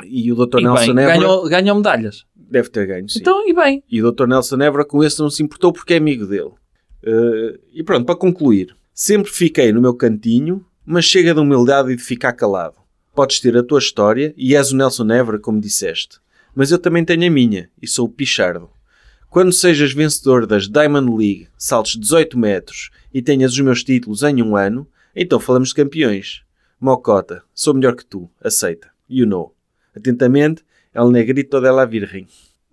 [0.05, 0.61] E o Dr.
[0.61, 2.27] E Nelson bem, Évora ganhou, ganhou medalhas.
[2.35, 3.21] deve ter ganho, sim.
[3.21, 3.83] Então, e bem.
[3.91, 4.27] E o Dr.
[4.27, 6.51] Nelson Évora com esse não se importou porque é amigo dele.
[7.03, 8.75] Eh, e pronto, para concluir.
[8.93, 12.77] Sempre fiquei no meu cantinho, mas chega de humildade e de ficar calado.
[13.15, 16.19] Podes ter a tua história e és o Nelson Évora, como disseste.
[16.55, 18.71] Mas eu também tenho a minha e sou o Pichardo.
[19.31, 24.43] Quando sejas vencedor das Diamond League, saltos 18 metros e tenhas os meus títulos em
[24.43, 26.43] um ano, então falamos de campeões.
[26.81, 28.91] Mocota, sou melhor que tu, aceita.
[29.09, 29.55] You know.
[29.97, 32.27] Atentamente, El Negrito de la Virgen.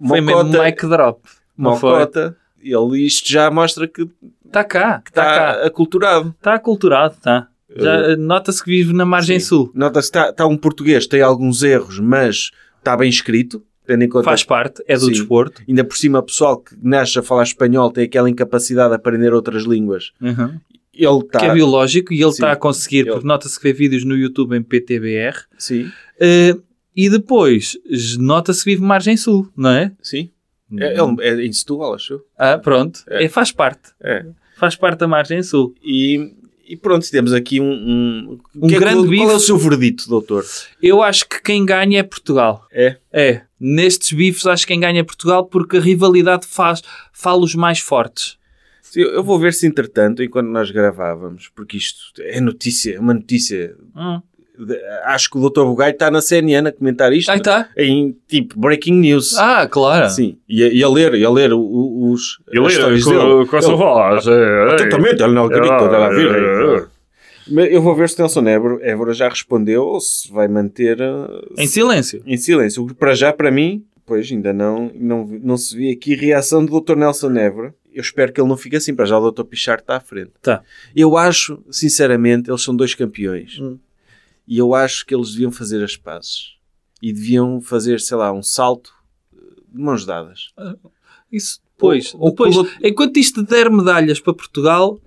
[0.04, 1.22] Foi mesmo mic drop.
[1.56, 4.10] Mocota, ele isto já mostra que
[4.44, 5.04] Está cá.
[5.06, 5.66] Está está cá.
[5.68, 6.36] aculturado.
[6.40, 7.50] Está aculturado, está.
[7.70, 9.70] Uh, Nota-se que vive na margem sul.
[9.76, 14.10] Nota-se que está, está um português, tem alguns erros, mas está bem escrito, tendo em
[14.10, 15.12] conta Faz parte, é do Sim.
[15.14, 15.62] desporto.
[15.68, 19.34] ainda por cima, o pessoal que nasce a falar espanhol tem aquela incapacidade de aprender
[19.34, 20.12] outras línguas.
[20.22, 20.60] Uhum.
[20.94, 21.40] Ele está.
[21.40, 24.16] Que é biológico e ele está a conseguir, Ele- porque nota-se que vê vídeos no
[24.16, 25.36] YouTube em PTBR.
[25.58, 26.62] Sim, Uh,
[26.96, 27.78] e depois,
[28.20, 29.92] nota-se que vive margem sul, não é?
[30.02, 30.32] sim.
[30.80, 32.20] É, ele, é em Setúbal, acho.
[32.38, 33.00] Ah, pronto.
[33.08, 33.24] É.
[33.24, 33.92] É, faz parte.
[34.04, 34.26] É.
[34.58, 35.74] Faz parte da margem sul.
[35.82, 36.34] E,
[36.68, 37.72] e pronto, temos aqui um.
[37.72, 40.44] Um, Um que é que- grande Qual é o seu verdito, doutor?
[40.84, 42.66] Eu acho que quem ganha é Portugal.
[42.70, 42.98] É?
[43.14, 43.44] É.
[43.60, 47.80] Nestes bifes, acho que quem ganha é Portugal porque a rivalidade faz, fala os mais
[47.80, 48.38] fortes.
[48.82, 53.14] Sim, Eu vou ver se, entretanto, enquanto nós gravávamos, porque isto é notícia, é uma
[53.14, 53.76] notícia.
[53.96, 54.22] Hum.
[54.60, 57.30] de- acho que o doutor Bugai está na CNN a comentar isto.
[57.30, 57.70] Aí está.
[57.78, 59.36] Em tipo breaking news.
[59.38, 60.10] Ah, claro.
[60.10, 63.46] Sim, e a, e a ler, e a ler os Eu as lembro histórias com,
[63.48, 64.28] com a sua Ele- voz.
[64.28, 65.68] é, Atentamente, ele não grita
[67.50, 72.22] Eu vou ver se Nelson Évora, já respondeu ou se vai manter uh, Em silêncio.
[72.26, 72.86] em silêncio.
[72.96, 76.96] Para já, para mim, pois ainda não, não, não se vê aqui reação do Dr.
[76.96, 77.76] Nelson Évora.
[77.94, 78.94] Eu espero que ele não fique assim.
[78.94, 79.44] Para já o Dr.
[79.44, 80.32] Pichard está à frente.
[80.42, 80.62] Tá.
[80.96, 83.60] Eu acho, sinceramente, eles são dois campeões.
[83.60, 83.78] Hum.
[84.48, 86.56] E eu acho que eles deviam fazer as pazes.
[87.02, 88.92] E deviam fazer, sei lá, um salto
[89.34, 89.38] uh,
[89.74, 90.54] de mãos dadas.
[91.32, 92.14] Isso depois.
[92.14, 95.00] Ou- ou depois com o enquanto isto der medalhas para Portugal,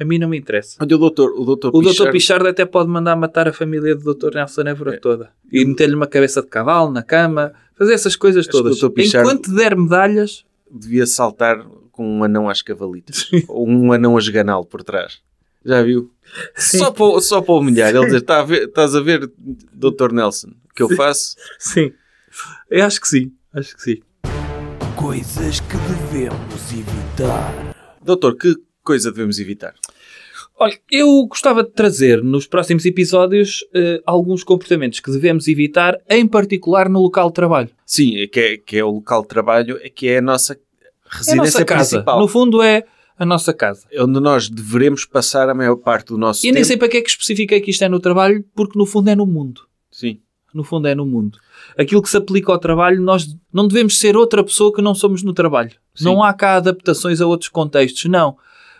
[0.00, 0.76] a mim não me interessa.
[0.80, 1.88] Olha, o doutor, o doutor O Dr.
[1.90, 4.34] Pichard- Pichardo até pode mandar matar a família do Dr.
[4.34, 4.98] Nelson Évora É.
[4.98, 5.30] toda.
[5.52, 7.52] E meter-lhe uma cabeça de cavalo na cama.
[7.76, 8.82] Fazer essas coisas Acho todas.
[8.82, 13.28] Enquanto der medalhas, devia saltar com um anão às cavalitas.
[13.48, 15.18] Ou um anão a esganal por trás.
[15.64, 16.10] Já viu?
[16.56, 17.94] Só para, só para humilhar.
[17.94, 19.30] Ele dizer, "Tá a ver- estás a ver,
[19.72, 20.12] Dr.
[20.12, 21.34] Nelson, o que eu faço?
[21.58, 21.92] sim.
[22.70, 23.32] Eu acho que sim.
[23.52, 23.96] Acho que sim.
[24.96, 27.74] Coisas que devemos evitar.
[28.02, 29.74] Doutor, que coisa devemos evitar?
[30.60, 36.26] Olha, eu gostava de trazer nos próximos episódios eh, alguns comportamentos que devemos evitar, em
[36.26, 37.70] particular no local de trabalho.
[37.86, 40.54] Sim, é que é, que é o local de trabalho, é que é a nossa
[40.54, 40.56] É
[41.10, 41.90] a residência nossa casa.
[41.90, 42.18] principal.
[42.20, 42.84] No fundo é
[43.16, 43.86] a nossa casa.
[43.92, 46.54] É onde nós deveremos passar a maior parte do nosso E tempo.
[46.54, 49.08] nem sei para que é que especifiquei que isto é no trabalho, porque no fundo
[49.10, 49.60] é no mundo.
[49.92, 50.20] Sim.
[50.52, 51.38] No fundo é no mundo.
[51.76, 55.22] Aquilo que se aplica ao trabalho, nós não devemos ser outra pessoa que não somos
[55.22, 55.72] no trabalho.
[55.94, 56.04] Sim.
[56.04, 58.36] Não há cá adaptações a outros contextos, não.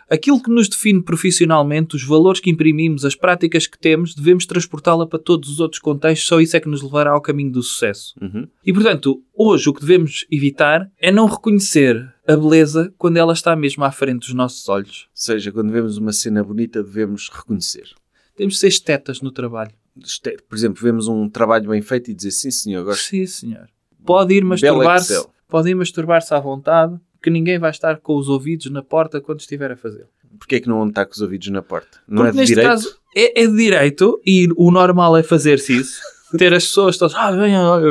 [0.09, 5.05] Aquilo que nos define profissionalmente, os valores que imprimimos, as práticas que temos, devemos transportá-la
[5.05, 8.15] para todos os outros contextos, só isso é que nos levará ao caminho do sucesso.
[8.19, 8.47] Uhum.
[8.65, 13.55] E portanto, hoje o que devemos evitar é não reconhecer a beleza quando ela está
[13.55, 15.01] mesmo à frente dos nossos olhos.
[15.03, 17.89] Ou seja, quando vemos uma cena bonita, devemos reconhecer.
[18.35, 19.73] Temos de ser estetas no trabalho.
[20.47, 23.03] Por exemplo, vemos um trabalho bem feito e dizer sim, senhor, gosto.
[23.03, 23.67] Sim, senhor.
[24.05, 28.69] Pode ir masturbar-se, pode ir masturbar-se à vontade, que ninguém vai estar com os ouvidos
[28.71, 30.05] na porta quando estiver a fazer.
[30.37, 31.97] Porquê é que não está com os ouvidos na porta?
[32.07, 32.69] Não Porque é de neste direito?
[32.69, 35.99] caso é, é de direito e o normal é fazer-se isso.
[36.37, 37.87] Ter as pessoas todas, ah, bem, olha,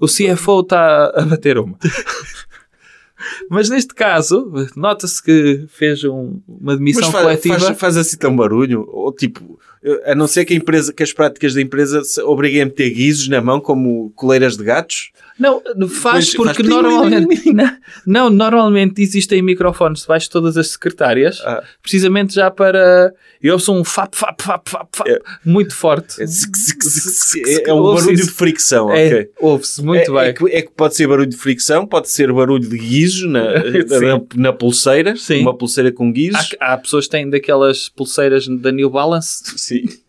[0.00, 1.78] o, CFO está a bater uma.
[3.50, 7.58] Mas neste caso, nota-se que fez um- uma demissão faz, coletiva.
[7.60, 8.84] faz, faz assim tão barulho?
[8.88, 9.58] Ou tipo,
[10.04, 12.90] a não ser que, a empresa, que as práticas da empresa se obriguem a meter
[12.90, 15.10] guizos na mão como coleiras de gatos?
[15.38, 17.52] Não, faz porque faz- normalmente.
[18.06, 21.62] não, normalmente existem microfones debaixo de todas as secretárias, Ah.
[21.80, 23.12] precisamente já para.
[23.40, 25.20] Eu sou um fap, fap, fap, fap, fap É.
[25.44, 26.20] muito forte.
[26.20, 27.62] É, zic.
[27.66, 28.26] É um barulho isso.
[28.26, 29.30] de fricção, É, ok.
[29.40, 30.30] Ouve-se muito é, bem.
[30.30, 33.44] É que, é que pode ser barulho de fricção, pode ser barulho de guizos na,
[33.54, 35.42] na, na pulseira, Sim.
[35.42, 36.54] uma pulseira com guizos.
[36.60, 39.84] Há, há pessoas que têm daquelas pulseiras da New Balance Sim.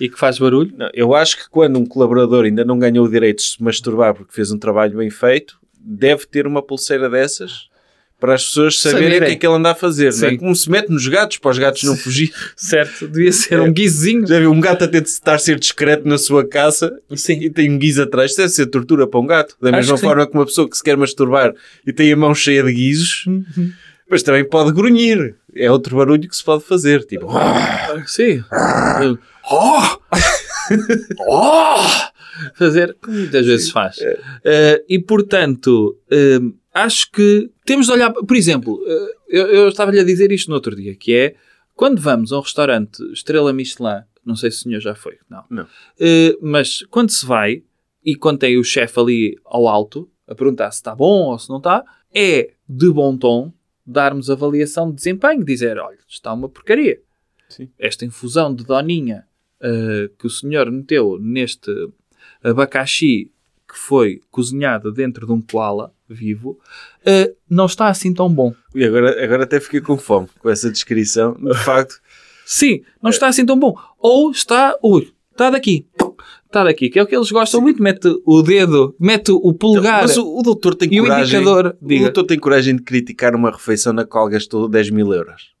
[0.00, 0.72] e que faz barulho.
[0.76, 4.14] Não, eu acho que quando um colaborador ainda não ganhou o direito de se masturbar
[4.14, 7.68] porque fez um trabalho bem feito, deve ter uma pulseira dessas
[8.18, 9.22] para as pessoas saberem, Saberem.
[9.22, 10.04] o que é que ele anda a fazer.
[10.16, 10.30] Não é?
[10.30, 10.36] Sim.
[10.38, 12.32] Como se mete nos gatos, para os gatos não fugir.
[12.56, 13.60] Certo, devia ser É.
[13.60, 14.26] um guizinho.
[14.26, 17.40] Já viu um gato a tentar a ser discreto na sua caça Sim.
[17.42, 18.30] e tem um guizo atrás.
[18.30, 19.54] Isso deve ser tortura para um gato.
[19.60, 20.06] Da Acho mesma que sim.
[20.06, 21.52] forma que uma pessoa que se quer masturbar
[21.86, 23.70] e tem a mão cheia de guizos, Uhum.
[24.10, 25.34] mas também pode grunhir.
[25.54, 27.04] É outro barulho que se pode fazer.
[27.04, 27.28] Tipo,
[28.06, 28.42] Sim.
[29.50, 29.98] Oh!
[31.28, 32.16] oh!
[32.54, 33.98] fazer, como muitas vezes faz.
[34.44, 36.40] Eh, e, portanto, eh,
[36.74, 38.12] acho que temos de olhar...
[38.12, 41.34] Por exemplo, eh, eu, eu estava-lhe a dizer isto no outro dia, que é,
[41.74, 45.44] quando vamos a um restaurante Estrela Michelin, não sei se o senhor já foi, não.
[45.48, 45.66] Não.
[46.40, 47.62] Mas quando se vai,
[48.04, 51.48] e quando tem o chefe ali ao alto, a perguntar se está bom ou se
[51.48, 53.52] não está, é de bom tom
[53.86, 57.00] darmos avaliação de desempenho, dizer, olha, está uma porcaria.
[57.48, 57.70] Sim.
[57.78, 59.24] Esta infusão de doninha
[59.60, 61.70] eh, que o senhor meteu neste
[62.42, 63.30] abacaxi
[63.68, 66.58] que foi cozinhado dentro de um koala vivo,
[67.04, 68.54] eh, não está assim tão bom.
[68.74, 71.34] E agora, agora até fiquei com fome com essa descrição.
[71.34, 72.00] De facto,
[72.46, 73.74] Sim, não está assim tão bom.
[73.98, 75.84] Ou está, ui, está daqui.
[76.46, 77.82] Está daqui, que é o que eles gostam muito.
[77.82, 81.40] Mete o dedo, mete o polegar mas o, o doutor tem e o coragem.
[81.40, 81.76] indicador.
[81.82, 82.04] O Diga.
[82.04, 85.54] doutor tem coragem de criticar uma refeição na qual gastou 10 mil euros.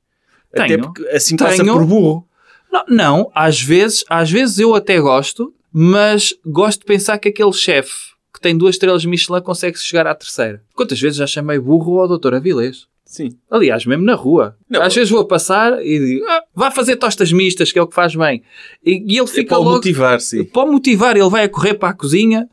[0.52, 0.82] Até Tenho.
[0.82, 1.72] porque assim passa Tenho.
[1.74, 2.28] por burro.
[2.70, 7.52] Não, não, às vezes, às vezes eu até gosto, mas gosto de pensar que aquele
[7.52, 10.62] chefe que tem duas estrelas Michelin consegue chegar à terceira.
[10.74, 12.86] Quantas vezes já chamei burro ao doutor Avilés?
[13.04, 13.30] Sim.
[13.50, 14.56] Aliás, mesmo na rua.
[14.68, 14.82] Não.
[14.82, 17.94] Às vezes vou passar e digo, ah, vá fazer tostas mistas, que é o que
[17.94, 18.42] faz bem.
[18.84, 19.76] E, e ele É fica para o logo...
[19.76, 20.44] motivar, sim.
[20.44, 22.46] Pode motivar, ele vai a correr para a cozinha,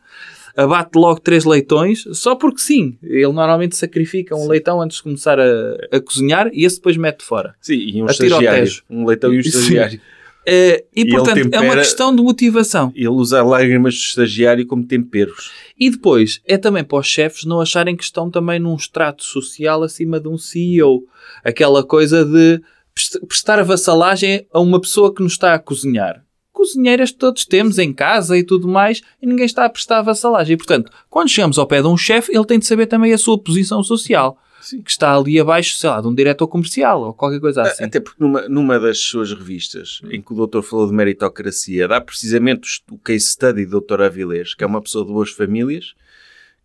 [0.55, 2.97] abate logo três leitões, só porque sim.
[3.01, 7.23] Ele normalmente sacrifica um leitão antes de começar a, a cozinhar e esse depois mete
[7.23, 7.55] fora.
[7.61, 8.71] Sim, e um estagiário.
[8.89, 9.49] Um leitão e um Sim.
[9.49, 10.01] estagiário.
[10.45, 12.91] Eh, e, E portanto, é uma tempera- questão de motivação.
[12.93, 15.51] Ele usa lágrimas do estagiário como temperos.
[15.79, 19.83] E depois, é também para os chefes não acharem que estão também num extrato social
[19.83, 21.03] acima de um CEO.
[21.45, 22.61] Aquela coisa de
[22.93, 26.21] prest- prestar vassalagem a uma pessoa que nos está a cozinhar.
[26.53, 30.53] Cozinheiras todos temos em casa e tudo mais, e ninguém está a prestar vassalagem.
[30.53, 33.17] E, portanto, quando chegamos ao pé de um chefe, ele tem de saber também a
[33.17, 34.39] sua posição social.
[34.61, 34.81] Sim.
[34.81, 37.83] Que está ali abaixo, sei lá, de um diretor comercial ou qualquer coisa assim.
[37.83, 41.99] Até porque numa, numa das suas revistas, em que o doutor falou de meritocracia, dá
[41.99, 45.93] precisamente o case study do doutor Avilés, que é uma pessoa de boas famílias,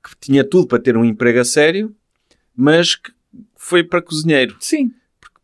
[0.05, 1.93] que tinha tudo para ter um emprego a sério,
[2.55, 3.11] mas que
[3.57, 4.55] foi para cozinheiro.
[4.61, 4.93] Sim,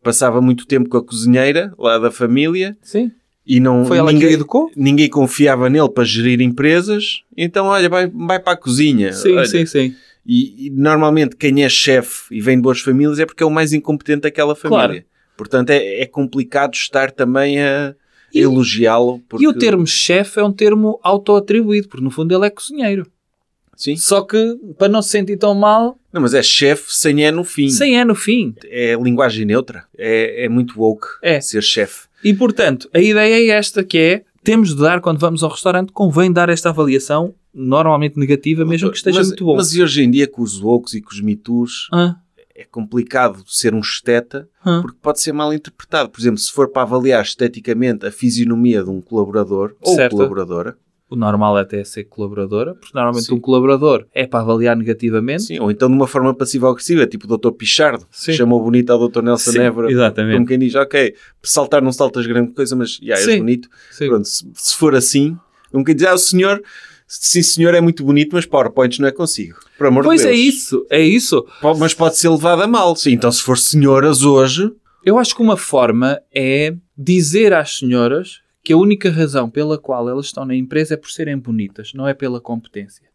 [0.05, 3.11] Passava muito tempo com a cozinheira, lá da família, sim.
[3.47, 3.85] E não...
[3.85, 4.71] Foi ela que ninguém, educou?
[4.77, 9.13] ninguém confiava nele para gerir empresas, então, olha, vai, vai para a cozinha.
[9.13, 9.95] Sim, Olha, sim, sim.
[10.27, 13.51] E, e normalmente quem é chefe e vem de boas famílias é porque é o
[13.51, 14.87] mais incompetente daquela família.
[14.87, 15.05] Claro.
[15.37, 17.95] Portanto, é, é complicado estar também a
[18.33, 19.21] elogiá-lo.
[19.29, 19.45] Porque...
[19.45, 23.07] E o termo chefe é um termo auto-atribuído, porque no fundo ele é cozinheiro.
[23.77, 23.97] Sim.
[23.97, 27.43] Só que, para não se sentir tão mal, Não, mas é chefe sem é no
[27.43, 27.69] fim.
[27.69, 28.55] sem é no fim.
[28.67, 29.85] É linguagem neutra.
[29.99, 31.41] É, é muito woke É.
[31.41, 32.07] ser chefe.
[32.25, 35.93] E, portanto, a ideia é esta, que é, temos de dar, quando vamos ao restaurante,
[35.93, 39.57] convém dar esta avaliação, normalmente negativa, mesmo que esteja mas, muito bom.
[39.57, 42.17] Mas e hoje em dia com os wokes e com os mitus Ah,
[42.55, 44.81] é complicado ser um esteta ah.
[44.81, 46.09] porque pode ser mal interpretado.
[46.09, 50.13] Por exemplo, se for para avaliar esteticamente a fisionomia de um colaborador ou Certo.
[50.17, 50.77] colaboradora,
[51.15, 53.35] O normal até é ser colaboradora, porque normalmente Sim.
[53.35, 55.45] um colaborador é para avaliar negativamente.
[55.45, 57.51] Sim, ou então de uma forma passiva-agressiva, tipo o Dr.
[57.53, 58.33] Pichardo, Sim.
[58.33, 59.23] chamou bonito ao Dr.
[59.23, 60.35] Nelson Sim, Évora, exatamente.
[60.35, 63.39] como quem diz, ok, saltar não saltas grande coisa, mas já és Sim.
[63.39, 63.69] bonito.
[63.99, 65.37] Pronto, se, se for assim,
[65.71, 66.63] como quem diz, ah, o senhor,
[67.07, 69.57] sim senhor é muito bonito, mas PowerPoints não é consigo.
[69.79, 70.41] Por amor Pois de é Deus.
[70.43, 71.45] isso, é isso.
[71.79, 72.95] Mas pode ser levado a mal.
[72.97, 74.71] Sim, então se for senhoras hoje,
[75.05, 80.09] Eu acho que uma forma é dizer às senhoras que a única razão pela qual
[80.09, 83.07] elas estão na empresa é por serem bonitas, não é pela competência.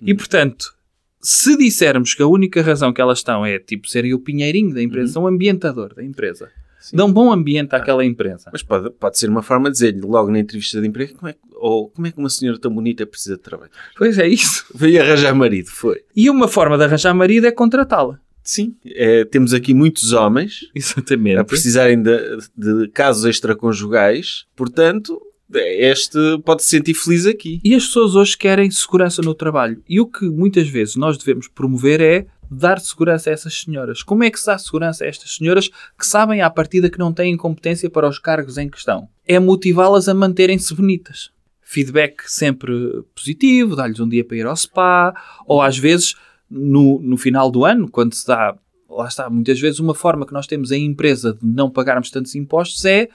[0.00, 0.72] E portanto,
[1.20, 4.80] se dissermos que a única razão que elas estão é tipo serem o pinheirinho da
[4.80, 6.96] empresa, são o ambientador da empresa, Sim.
[6.96, 8.48] dão bom ambiente àquela empresa.
[8.52, 11.34] mas pode, pode ser uma forma de dizer-lhe logo na entrevista de emprego como é,
[11.54, 13.72] ou como é que uma senhora tão bonita precisa de trabalho.
[13.96, 14.66] Pois é isso.
[14.72, 16.04] Veio arranjar marido, foi.
[16.14, 18.20] E uma forma de arranjar marido é contratá-la.
[18.42, 21.38] Sim, é, temos aqui muitos homens Exatamente.
[21.38, 22.18] a precisarem de,
[22.56, 25.20] de casos extraconjugais, portanto,
[25.54, 27.60] este pode se sentir feliz aqui.
[27.62, 29.82] E as pessoas hoje querem segurança no trabalho.
[29.88, 34.02] E o que muitas vezes nós devemos promover é dar segurança a essas senhoras.
[34.02, 37.12] Como é que se dá segurança a estas senhoras que sabem à partida que não
[37.12, 39.08] têm competência para os cargos em questão?
[39.26, 41.30] É motivá-las a manterem-se bonitas.
[41.62, 45.14] Feedback sempre positivo, dar-lhes um dia para ir ao spa,
[45.46, 46.14] ou às vezes
[46.52, 48.54] no, no final do ano, quando se dá,
[48.88, 52.34] lá está, muitas vezes uma forma que nós temos em empresa de não pagarmos tantos
[52.34, 53.08] impostos é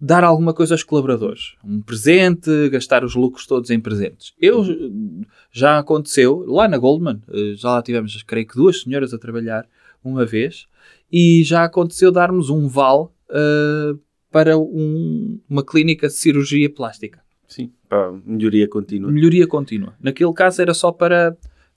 [0.00, 1.54] dar alguma coisa aos colaboradores.
[1.64, 4.32] Um presente, gastar os lucros todos em presentes.
[4.40, 4.64] Eu
[5.52, 9.66] já aconteceu, lá na Goldman, eh, já lá tivemos, creio que duas senhoras a trabalhar
[10.02, 10.66] uma vez,
[11.12, 13.94] e já aconteceu darmos um vale eh,
[14.30, 17.20] para um- uma clínica de cirurgia plástica.
[17.46, 19.10] Sim, pá, melhoria contínua.
[19.12, 19.94] Melhoria contínua.
[20.00, 21.36] Naquele caso era só para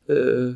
[0.09, 0.55] eh,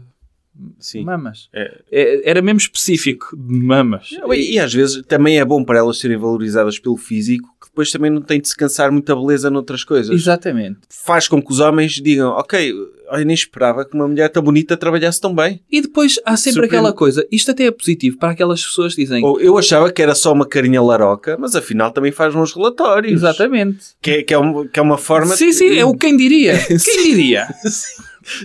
[0.80, 1.04] Sim.
[1.06, 1.48] Mamas.
[1.54, 1.80] É.
[1.92, 4.10] É- Era mesmo específico de mamas.
[4.36, 7.90] E, e às vezes também é bom para elas serem valorizadas pelo físico, que depois
[7.92, 10.14] também não tem de se cansar muita beleza noutras coisas.
[10.14, 10.80] Exatamente.
[10.90, 14.76] Faz com que os homens digam, ok, eu nem esperava que uma mulher tão bonita
[14.78, 15.62] trabalhasse tão bem.
[15.72, 16.76] E depois há sempre Surpreende.
[16.76, 19.24] aquela coisa, isto até é positivo para aquelas pessoas que dizem.
[19.24, 23.14] Ou eu achava que era só uma carinha laroca, mas afinal também faz uns relatórios.
[23.14, 23.80] Exatamente.
[24.02, 25.36] Que é, que é, um- que é uma forma...
[25.36, 26.58] Sim, sim, é o quem diria.
[26.68, 27.48] Quem diria?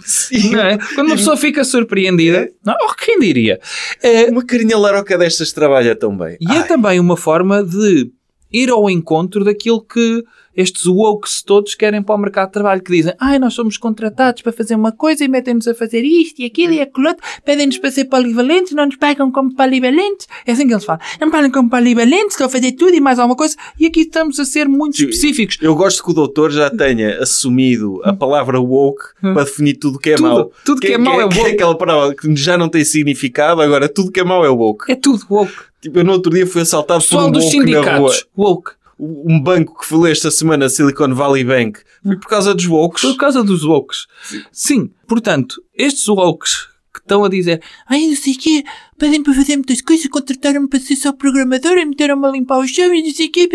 [0.05, 0.51] Sim.
[0.53, 0.79] Não é?
[0.95, 3.61] Quando uma pessoa fica surpreendida, não, oh, quem diria?
[4.03, 6.37] É, Uma carinha laroca destas trabalha tão bem.
[6.41, 8.11] e é Ai, também uma forma de
[8.53, 10.25] ir ao encontro daquilo que
[10.57, 14.43] estes wokes todos querem para o mercado de trabalho, que dizem, ai, nós somos contratados
[14.43, 17.79] para fazer uma coisa e metem-nos a fazer isto e aquilo e aquilo outro, pedem-nos
[17.79, 20.27] para ser polivalentes, não nos pagam como polivalentes.
[20.47, 21.01] É assim que eles falam.
[21.21, 23.57] Não me pagam como polivalentes, estou a fazer tudo e mais alguma coisa.
[23.79, 25.59] E aqui estamos a ser muito específicos.
[25.61, 30.11] Eu gosto que o doutor já tenha assumido a palavra woke para definir tudo que
[30.11, 30.17] é Hum.
[30.17, 30.29] Tudo.
[30.29, 30.53] mau.
[30.65, 31.51] Tudo que é mau é que woke.
[31.51, 34.91] aquela palavra que já não tem significado, agora tudo que é mau é woke.
[34.91, 35.53] É tudo woke.
[35.81, 37.63] Tipo, eu no outro dia fui assaltado por Pessoal um dos woke na
[37.99, 38.11] rua.
[38.11, 38.71] sindicatos, woke.
[38.99, 43.03] Um banco que falei esta semana, Silicon Valley Bank, foi por causa dos wokes.
[43.03, 44.07] Por causa dos wokes.
[44.51, 44.91] Sim.
[45.07, 48.65] Portanto, estes wokes que estão a dizer ai, não sei o quê,
[48.99, 52.67] pedem para fazer muitas coisas, contrataram-me para ser só programador e meteram-me a limpar o
[52.67, 53.49] chão e não sei o quê.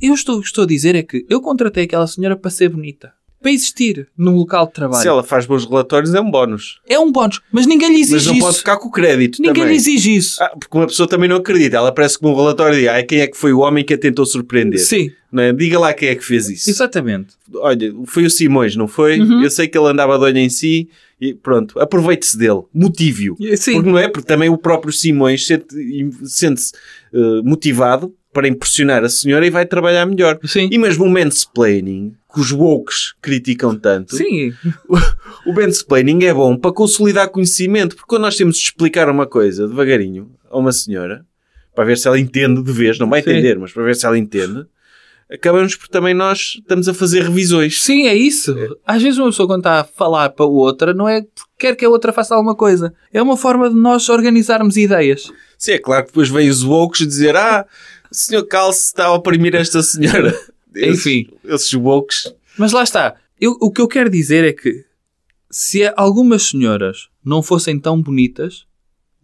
[0.00, 3.12] Eu estou, estou a dizer é que eu contratei aquela senhora para ser bonita.
[3.44, 5.02] Para existir num local de trabalho.
[5.02, 6.80] Se ela faz bons relatórios, é um bónus.
[6.88, 7.42] É um bónus.
[7.52, 8.46] Mas ninguém lhe Mas exige não isso.
[8.46, 9.68] pode ficar com o crédito Ninguém também.
[9.72, 10.42] lhe exige isso.
[10.42, 11.76] Ah, porque uma pessoa também não acredita.
[11.76, 13.98] Ela parece como um relatório de ah, quem é que foi o homem que a
[13.98, 14.80] tentou surpreender.
[14.80, 15.52] Sim, Não é?
[15.52, 16.70] Diga lá quem é que fez isso.
[16.70, 17.34] exatamente.
[17.56, 19.20] Olha, foi o Simões, não foi?
[19.20, 19.42] Uhum.
[19.42, 20.88] Eu sei que ele andava de olho em si
[21.20, 23.36] e pronto, aproveite-se dele, motive-o.
[23.58, 23.74] Sim.
[23.74, 24.08] Porque não é?
[24.08, 25.74] Porque também o próprio Simões sente-
[26.24, 26.72] sente-se
[27.12, 30.38] eh, motivado para impressionar a senhora e vai trabalhar melhor.
[30.44, 30.68] Sim.
[30.70, 34.52] E mesmo o mansplaining, que os wokes criticam tanto, Sim.
[35.46, 39.68] o mansplaining é bom para consolidar conhecimento, porque quando nós temos de explicar uma coisa
[39.68, 41.24] devagarinho a uma senhora,
[41.74, 43.30] para ver se ela entende de vez, não vai Sim.
[43.30, 44.66] entender, mas para ver se ela entende,
[45.30, 47.80] acabamos por também nós estamos a fazer revisões.
[47.80, 48.54] Sim, é isso.
[48.84, 51.84] Às vezes uma pessoa quando está a falar para outra não é porque quer que
[51.84, 52.92] a outra faça alguma coisa.
[53.12, 55.32] É uma forma de nós organizarmos ideias.
[55.56, 57.66] Sim, é claro que depois vêm os wokes dizer ah,
[58.14, 60.32] o senhor Calce está a oprimir esta senhora.
[60.76, 61.28] Enfim.
[61.44, 62.32] Esses wokes.
[62.58, 63.16] Mas lá está.
[63.40, 64.84] Eu- o que eu quero dizer é que
[65.50, 68.64] se algumas senhoras não fossem tão bonitas,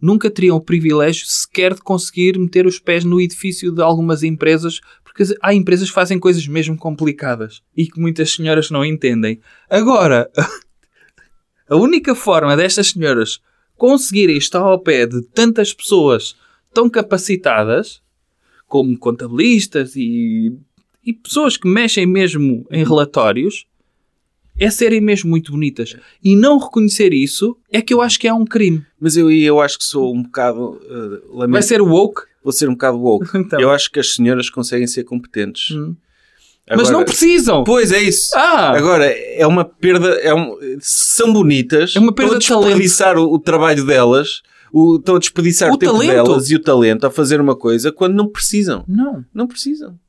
[0.01, 4.79] nunca teriam o privilégio sequer de conseguir meter os pés no edifício de algumas empresas,
[5.03, 9.39] porque há empresas que fazem coisas mesmo complicadas e que muitas senhoras não entendem.
[9.69, 10.29] Agora,
[11.69, 13.39] a única forma destas senhoras
[13.75, 16.35] conseguirem estar ao pé de tantas pessoas
[16.73, 18.01] tão capacitadas,
[18.71, 20.53] como contabilistas e,
[21.05, 23.65] e pessoas que mexem mesmo em relatórios,
[24.57, 25.93] é serem mesmo muito bonitas.
[26.23, 28.85] E não reconhecer isso é que eu acho que é um crime.
[28.97, 30.79] Mas eu, eu acho que sou um bocado.
[31.29, 32.21] lamento- Vai ser woke?
[32.41, 33.27] Vou ser um bocado woke.
[33.37, 33.59] Então.
[33.59, 35.75] Eu acho que as senhoras conseguem ser competentes.
[35.75, 35.93] Hum.
[36.69, 37.63] Mas Agora- não precisam.
[37.65, 38.31] Pois é isso.
[38.35, 38.71] Ah!
[38.77, 40.07] Agora, é uma perda.
[40.21, 41.93] É um, são bonitas.
[41.93, 43.19] É uma perda de talento.
[43.19, 44.41] o, o trabalho delas.
[44.71, 46.11] O, estão a desperdiçar o, O tempo talento.
[46.11, 48.83] delas e o talento a fazer uma coisa quando não precisam.
[48.87, 49.23] Não.
[49.33, 49.99] Não precisam.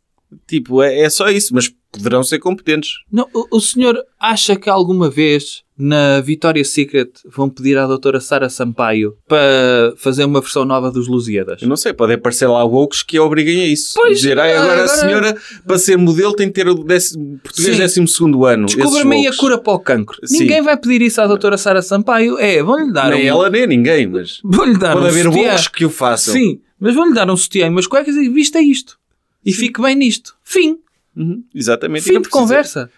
[0.46, 1.54] Tipo, é, é só isso.
[1.54, 2.90] Mas poderão ser competentes.
[3.10, 8.20] não o, o senhor acha que alguma vez na Victoria's Secret vão pedir à doutora
[8.20, 11.60] Sara Sampaio para fazer uma versão nova dos Lusíadas?
[11.60, 13.94] Eu não sei, pode aparecer lá wokes que a obriguem a isso.
[13.94, 17.38] Pois, Dizer, "Ai, agora, agora- a senhora, para ser modelo, tem que ter o décimo,
[17.42, 17.82] português Sim.
[18.02, 18.66] 12 segundo ano.
[18.66, 20.16] Descubra-me a cura para o cancro.
[20.24, 20.38] Sim.
[20.40, 22.38] Ninguém vai pedir isso à doutora Sara Sampaio.
[22.38, 23.26] É, vão-lhe dar Nem um...
[23.28, 26.32] ela, nem ninguém, mas Vou-lhe dar pode um haver wokes que o façam.
[26.34, 28.96] Sim, mas vou-lhe dar um sutiã e umas cuecas e vista isto.
[29.44, 30.34] E fique bem nisto.
[30.44, 30.76] Fim.
[31.16, 32.04] Uhum, exatamente.
[32.04, 32.90] Fim de precisa- conversa.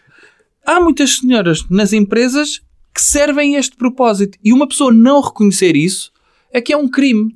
[0.66, 2.60] Há muitas senhoras nas empresas
[2.94, 4.38] que servem este propósito.
[4.44, 6.12] E uma pessoa não reconhecer isso
[6.52, 7.34] é que é um crime.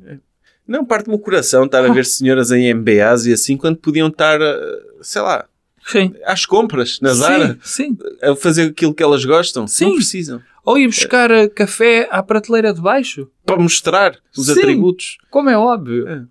[0.66, 4.40] Não, parte-me o coração estar a ver senhoras em MBAs e assim, quando podiam estar,
[4.40, 5.46] eh, sei lá,
[5.86, 6.12] Sim.
[6.26, 7.98] às compras, na Zara, Sim, sim.
[8.22, 9.66] a fazer aquilo que elas gostam.
[9.66, 9.86] Sim.
[9.86, 10.40] Não precisam.
[10.64, 13.28] Ou ir buscar eh, café à prateleira de baixo.
[13.46, 14.52] Para mostrar os Sim.
[14.52, 15.16] atributos.
[15.30, 16.06] Como é óbvio.
[16.06, 16.22] É.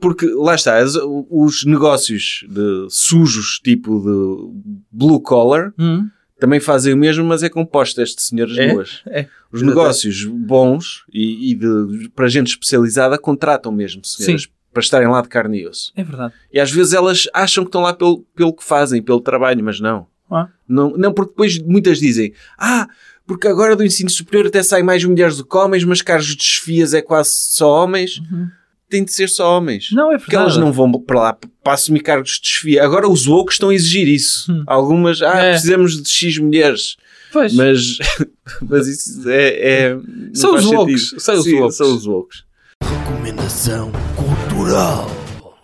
[0.00, 0.82] Porque, lá está,
[1.30, 6.08] os negócios de sujos, tipo de blue collar, Hum,
[6.38, 8.72] também fazem o mesmo, mas é composto de senhoras É?
[8.72, 9.02] nuas.
[9.06, 9.26] é.
[9.50, 14.48] Os negócios bons e, e de, para gente especializada contratam mesmo senhoras Sim.
[14.72, 15.92] para estarem lá de carne e osso.
[15.96, 16.34] É verdade.
[16.52, 19.80] E às vezes elas acham que estão lá pelo, pelo que fazem, pelo trabalho, mas
[19.80, 20.06] não.
[20.30, 20.48] Ah.
[20.68, 20.90] não.
[20.96, 22.86] Não, porque depois muitas dizem, ah,
[23.26, 26.36] porque agora do ensino superior até saem mais mulheres do que homens, mas cargos de
[26.36, 28.20] desfias é quase só homens.
[28.88, 29.88] Tem de ser só homens.
[29.92, 30.64] Não, é Porque elas verdade.
[30.64, 31.32] não vão para lá
[31.62, 32.84] para assumir cargos de desfia.
[32.84, 34.46] Agora os woke estão a exigir isso.
[34.66, 35.50] Algumas, ah, É.
[35.50, 36.96] precisamos de X mulheres.
[37.32, 37.52] Pois.
[37.54, 37.98] Mas,
[38.62, 39.88] mas isso é.
[39.90, 39.98] é
[40.32, 41.74] São os woke, são os Sim, woke.
[41.74, 42.36] São os woke.
[42.82, 45.10] Recomendação cultural.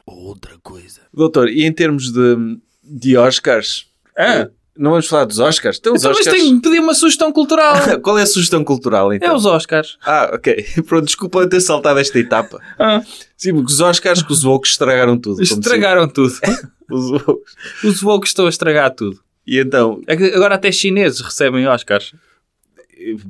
[0.07, 1.01] Ou outra coisa.
[1.15, 2.37] Doutor, e em termos de,
[2.83, 3.87] de Oscars?
[4.19, 4.49] Ah.
[4.77, 5.77] Não vamos falar dos Oscars?
[5.79, 6.37] Então, os Então, mas Oscars.
[6.43, 7.75] tenho que pedir uma sugestão cultural.
[8.03, 9.29] Qual é a sugestão cultural então?
[9.31, 9.99] É os Oscars.
[10.05, 10.65] Ah, ok.
[10.89, 12.59] Pronto, desculpa eu ter saltado esta etapa.
[12.79, 13.03] Ah,
[13.37, 15.43] Sim, porque os Oscars que os woke estragaram tudo.
[15.43, 16.31] estragaram tudo.
[16.31, 16.69] sempre.
[16.91, 17.43] Os woke.
[17.85, 19.19] Os woke estão a estragar tudo.
[19.47, 22.13] E então, É agora até chineses recebem Oscars.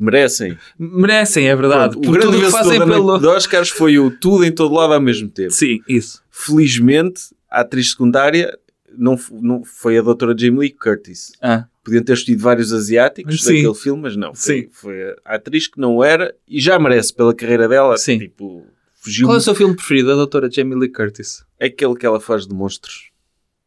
[0.00, 0.58] merecem.
[0.78, 1.92] Merecem, é verdade.
[1.92, 3.18] Pronto, o grande tudo fazem pelo...
[3.18, 5.52] de Oscars foi o tudo em todo lado ao mesmo tempo.
[5.52, 6.20] Sim, isso.
[6.30, 8.58] Felizmente, a atriz secundária
[8.96, 11.32] não, não foi a doutora Jamie Lee Curtis.
[11.40, 13.56] Ah, Podiam ter escolhido vários asiáticos Sim.
[13.56, 14.34] daquele filme, mas não.
[14.34, 14.68] Foi, Sim.
[14.70, 17.96] foi a atriz que não era e já merece pela carreira dela.
[17.98, 18.18] Sim.
[18.20, 18.64] Tipo,
[18.94, 21.44] fugiu qual é o seu filme preferido, da doutora Jamie Lee Curtis?
[21.60, 23.10] aquele que ela faz de monstros.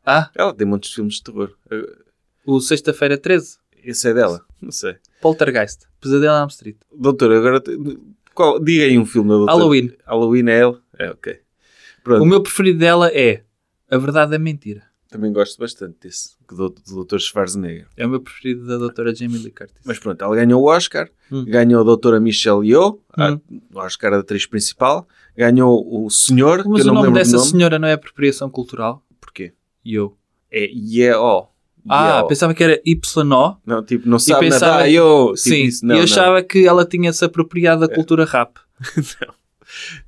[0.05, 1.51] Ah, Ela tem muitos filmes de terror.
[2.45, 3.57] O Sexta-feira 13.
[3.83, 4.45] Esse é dela?
[4.61, 4.95] Não sei.
[5.21, 5.81] Poltergeist.
[5.99, 6.77] Pesadelo na Elm Street.
[6.95, 7.61] Doutora, agora...
[8.33, 9.57] Qual, diga aí um filme da doutora.
[9.57, 9.91] Halloween.
[10.05, 10.81] Halloween é ela?
[10.99, 11.39] É, ok.
[12.03, 12.21] Pronto.
[12.21, 13.43] O meu preferido dela é
[13.89, 14.83] A Verdade é Mentira.
[15.15, 16.31] Também gosto bastante desse.
[16.47, 17.17] Do, do Dr.
[17.19, 17.87] Schwarzenegger.
[17.97, 19.81] É o meu preferido da doutora Jamie Lee Curtis.
[19.85, 21.45] Mas pronto, ela ganhou o Oscar, Hum.
[21.45, 23.39] ganhou a doutora Michelle Yeoh, a- Hum.
[23.73, 27.19] o Oscar da atriz principal, ganhou o senhor, que Mas eu não o nome lembro
[27.19, 27.51] dessa do nome.
[27.51, 29.03] senhora não é apropriação cultural?
[29.19, 29.53] Porquê?
[29.85, 30.17] Eu.
[30.51, 31.47] É Yeoh.
[31.87, 32.27] Ah, Yeoh.
[32.27, 33.57] pensava que era YO.
[33.65, 35.33] Não, tipo, não sabe pensava- nadar, Yeoh.
[35.35, 35.85] Tipo Sim, isso.
[35.85, 36.03] Não, e eu não.
[36.05, 38.55] achava que ela tinha se apropriado da cultura rap.
[39.21, 39.34] não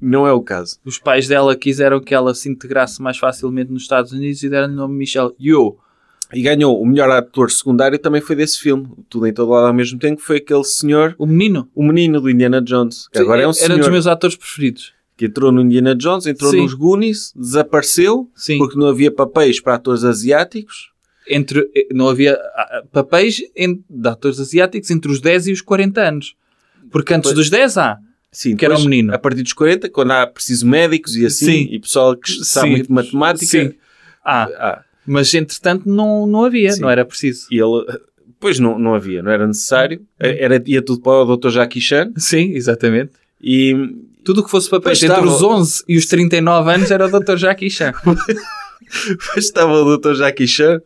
[0.01, 0.77] é o caso.
[0.85, 4.73] Os pais dela quiseram que ela se integrasse mais facilmente nos Estados Unidos e deram-lhe
[4.73, 5.77] o nome Michelle Yeoh.
[6.33, 9.73] E ganhou o melhor ator secundário também foi desse filme, tudo em todo lado ao
[9.73, 11.69] mesmo tempo, foi aquele senhor, O menino.
[11.73, 14.93] o menino do Indiana Jones, que agora é um Era senhor dos meus atores preferidos.
[15.15, 16.63] que entrou no Indiana Jones, entrou Sim.
[16.63, 18.57] nos Goonies, desapareceu, Sim.
[18.57, 20.91] porque não havia papéis para atores asiáticos.
[21.29, 25.61] Entre, eh, não havia ah, papéis em- de atores asiáticos entre os 10 e os
[25.61, 26.35] 40 anos.
[26.91, 27.35] Porque antes Pois.
[27.35, 27.97] dos 10 há.
[28.31, 29.13] Sim, Que era um menino.
[29.13, 31.67] A partir dos 40, quando há preciso médicos e assim, Sim.
[31.71, 32.71] e pessoal que sabe Sim.
[32.75, 33.73] muito matemática, Sim.
[34.23, 36.81] Ah, ah, mas entretanto não, não havia, Sim.
[36.81, 37.47] não era preciso.
[37.49, 37.85] e ele,
[38.39, 40.05] pois não, não havia, não era necessário, Hum.
[40.19, 41.49] era, ia tudo para o Dr.
[41.49, 43.11] Jackie Chan, Sim, exatamente.
[43.41, 43.73] e
[44.23, 45.35] Tudo o que fosse papéis Pois entre estava.
[45.35, 47.37] os 11 e os 39 anos era o Dr.
[47.37, 47.93] Jackie Chan.
[49.07, 50.13] depois estava o Dr.
[50.15, 50.81] Jackie Chan,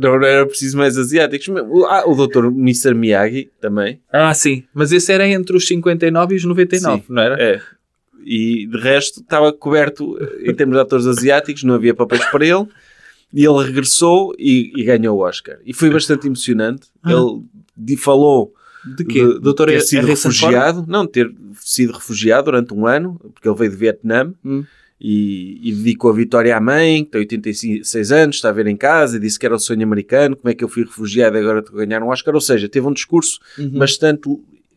[0.00, 1.48] não era preciso mais asiáticos.
[1.88, 2.46] Ah, o Dr.
[2.46, 2.94] Mr.
[2.94, 4.64] Miyagi também, Ah, sim.
[4.74, 7.04] Mas esse era entre os 59 e os 99, Sim.
[7.08, 7.36] não era?
[7.42, 7.60] é.
[8.24, 12.66] E de resto estava coberto em termos de atores asiáticos, não havia papéis para ele.
[13.32, 15.58] E ele regressou e, e ganhou o Oscar.
[15.64, 16.88] E foi bastante emocionante.
[17.02, 17.10] Ah.
[17.12, 18.52] Ele falou
[18.96, 19.22] De quê?
[19.24, 19.66] de, Dr.
[19.66, 20.40] ter sido Harrison Ford?
[20.52, 24.64] refugiado, não, ter sido refugiado durante um ano, porque ele veio de Vietnã Hum.
[25.00, 28.76] E, e dedicou a vitória à mãe, que tem 86 anos, está a ver em
[28.76, 31.40] casa, e disse que era o sonho americano, como é que eu fui refugiado e
[31.40, 32.34] agora estou a ganhar um Oscar.
[32.34, 33.70] Ou seja, teve um discurso Uhum.
[33.78, 34.28] bastante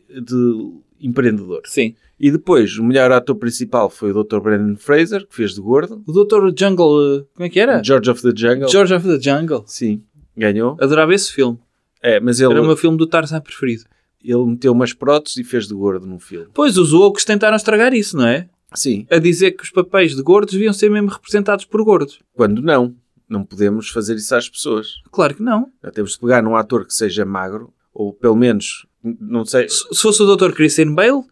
[0.08, 1.62] de empreendedor.
[1.64, 1.94] Sim.
[2.20, 4.38] E depois, o melhor ator principal foi o Dr.
[4.40, 6.02] Brandon Fraser, que fez de gordo.
[6.06, 6.52] O Dr.
[6.56, 7.82] Jungle, eh, como é que era?
[7.82, 8.68] George of the Jungle.
[8.68, 9.64] George of the Jungle.
[9.66, 10.02] Sim,
[10.36, 10.76] ganhou.
[10.80, 11.58] Adorava esse filme.
[12.00, 13.84] É, mas ele, Era o meu filme do Tarzan preferido.
[14.24, 16.46] ele meteu umas próteses e fez de gordo num filme.
[16.54, 18.48] Pois, os woke tentaram estragar isso, não é?
[18.74, 22.18] Sim, A dizer que os papéis de gordos deviam ser mesmo representados por gordos.
[22.34, 22.94] quando não.
[23.28, 24.88] Não podemos fazer isso às pessoas.
[25.10, 25.68] Claro que não.
[25.82, 29.84] Já temos de pegar num ator que seja magro, ou pelo menos, não sei, Se
[29.90, 30.52] se fosse o Dr.
[30.52, 31.22] Christian Bale,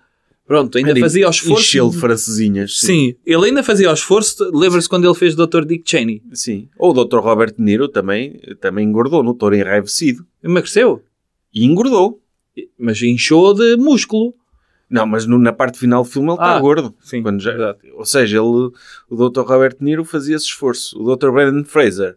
[0.47, 1.61] pronto, ainda Andy, fazia o esforço.
[1.63, 2.79] enchê-lo de francesinhas.
[2.79, 4.51] Sim, ele ainda fazia o esforço.
[4.57, 5.65] Lembra-se quando ele fez Dr.
[5.67, 6.23] Dick Cheney?
[6.33, 6.71] Sim.
[6.79, 7.19] Ou o Dr.
[7.19, 10.25] Robert De Niro também, também engordou no Touro Enraivecido.
[10.43, 11.03] Emagreceu.
[11.53, 12.19] E engordou.
[12.79, 14.35] Mas inchou de músculo.
[14.91, 16.95] Não, mas no- na parte final do filme ele está Ah, gordo.
[17.01, 17.79] sim, Quando já- verdade.
[17.95, 18.71] ou seja, ele,
[19.09, 19.43] o Dr.
[19.43, 21.01] Robert Niro fazia esse esforço.
[21.01, 21.31] O Dr.
[21.31, 22.17] Brandon Fraser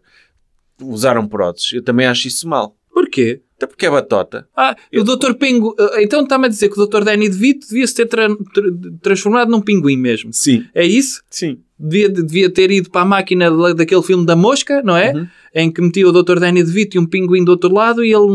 [0.82, 1.72] usaram próteses.
[1.72, 2.76] Eu também acho isso mal.
[2.92, 3.40] Porquê?
[3.56, 4.48] Até porque é batota.
[4.56, 5.34] Ah, o Dr.
[5.34, 5.74] Pingu...
[5.78, 7.04] eh, Então está-me a dizer que o Dr.
[7.04, 8.70] Danny DeVito devia-se ter tra- tra-
[9.00, 10.32] transformado num pinguim mesmo.
[10.32, 10.64] Sim.
[10.74, 11.22] É isso?
[11.30, 11.60] Sim.
[11.78, 15.12] Devia, devia ter ido para a máquina da- daquele filme da mosca, não é?
[15.12, 15.26] Uhum.
[15.54, 16.38] Em que metia o Dr.
[16.40, 18.26] Danny DeVito e um pinguim do outro lado e ele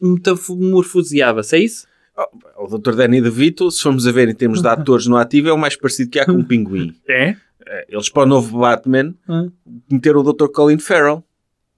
[0.00, 1.86] metamorfoseava-se, é isso?
[2.58, 2.94] O Dr.
[2.94, 5.76] Danny DeVito, se formos a ver em termos de atores no ativo, é o mais
[5.76, 6.94] parecido que há com um pinguim.
[7.08, 7.36] É?
[7.68, 9.14] É, Eles para o novo Batman
[9.90, 10.46] meteram o Dr.
[10.48, 11.22] Colin Farrell.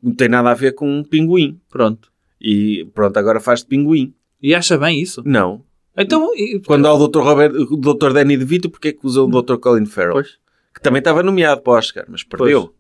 [0.03, 1.59] Não tem nada a ver com um pinguim.
[1.71, 2.11] Pronto.
[2.41, 4.15] E pronto, agora faz de pinguim.
[4.41, 5.23] E acha bem isso?
[5.25, 5.65] Não.
[5.97, 7.21] Então, e- Quando há o Dr.
[7.21, 8.13] Robert, o Dr.
[8.13, 9.57] Danny DeVito, porque é que usou o Dr.
[9.57, 10.13] Colin Farrell?
[10.13, 10.37] Pois.
[10.75, 12.73] Que também estava nomeado para o Oscar, mas perdeu.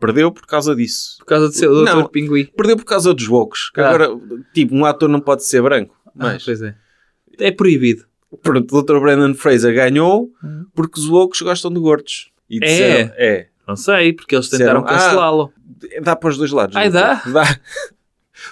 [0.00, 1.16] Perdeu por causa disso.
[1.18, 1.94] por causa de ser o Dr.
[1.94, 2.08] Não.
[2.08, 2.46] Pinguim.
[2.56, 3.70] Perdeu por causa dos woks.
[3.70, 3.88] Que Ah.
[3.90, 4.08] agora,
[4.54, 5.94] tipo, um ator não pode ser branco.
[6.06, 6.74] Ah, Mas, pois é.
[7.38, 8.04] É proibido.
[8.42, 8.98] pronto, o Dr.
[9.00, 10.64] Brandon Fraser ganhou Hum.
[10.74, 12.30] porque os woks gostam de gordos.
[12.48, 12.60] E É?
[12.60, 13.46] disseram, é.
[13.68, 15.52] Não sei, porque eles tentaram cancelá-lo.
[16.02, 16.74] Dá para os dois lados.
[16.76, 17.32] Ai, doutor.
[17.32, 17.58] Dá.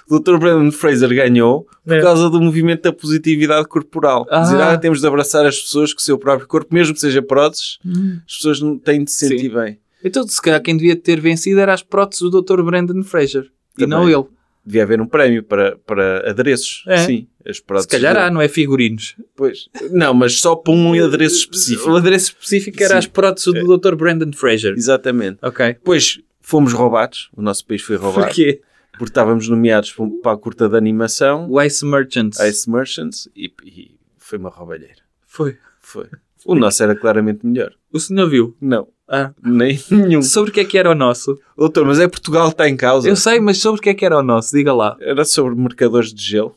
[0.09, 0.37] o Dr.
[0.39, 2.01] Brandon Fraser ganhou por É.
[2.03, 4.27] causa do movimento da positividade corporal.
[4.31, 4.41] Ah.
[4.43, 7.21] Dizer, ah, temos de abraçar as pessoas com o seu próprio corpo, mesmo que seja
[7.23, 8.19] próteses, Hum.
[8.27, 9.55] as pessoas não têm de se sentir Sim.
[9.55, 9.79] bem.
[10.05, 12.63] Então, se calhar quem devia ter vencido era as próteses do Dr.
[12.63, 13.51] Brandon Fraser.
[13.77, 13.89] E Também.
[13.89, 14.27] não ele.
[14.65, 16.85] Devia haver um prémio para, para adereços.
[16.87, 16.99] É.
[16.99, 17.27] Sim.
[17.53, 18.27] Se calhar dele.
[18.27, 19.17] há, não é figurinos.
[19.37, 19.69] Pois.
[19.91, 21.91] Não, mas só para um adereço específico.
[21.91, 22.99] O adereço específico era Sim.
[22.99, 23.95] as próteses do Dr.
[23.95, 24.75] Brandon Fraser.
[24.77, 25.39] Exatamente.
[25.43, 25.67] Ok.
[25.75, 27.31] Depois fomos roubados.
[27.37, 28.27] O nosso país foi roubado.
[28.27, 28.61] Porquê?
[28.93, 32.39] Porque estávamos nomeados para a curta de animação, O Ice Merchants.
[32.41, 34.97] Ice Merchants, e, e foi uma roubalheira.
[35.27, 35.57] Foi.
[35.81, 36.07] Foi.
[36.45, 37.73] O nosso era claramente melhor.
[37.93, 38.55] O senhor viu?
[38.61, 39.33] Não, Ah.
[39.43, 40.23] nem nenhum.
[40.23, 41.39] Sobre o que é que era o nosso?
[41.57, 43.09] Doutor, mas é Portugal que está em causa.
[43.09, 44.55] Eu sei, mas sobre o que é que era o nosso?
[44.57, 44.97] Diga lá.
[45.01, 46.55] Era sobre mercadores de gelo.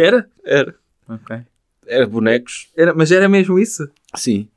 [0.00, 0.28] Era?
[0.44, 0.74] Era.
[1.08, 1.36] Ok.
[1.86, 2.68] Era bonecos.
[2.76, 3.88] Era, mas era mesmo isso?
[4.14, 4.48] Sim.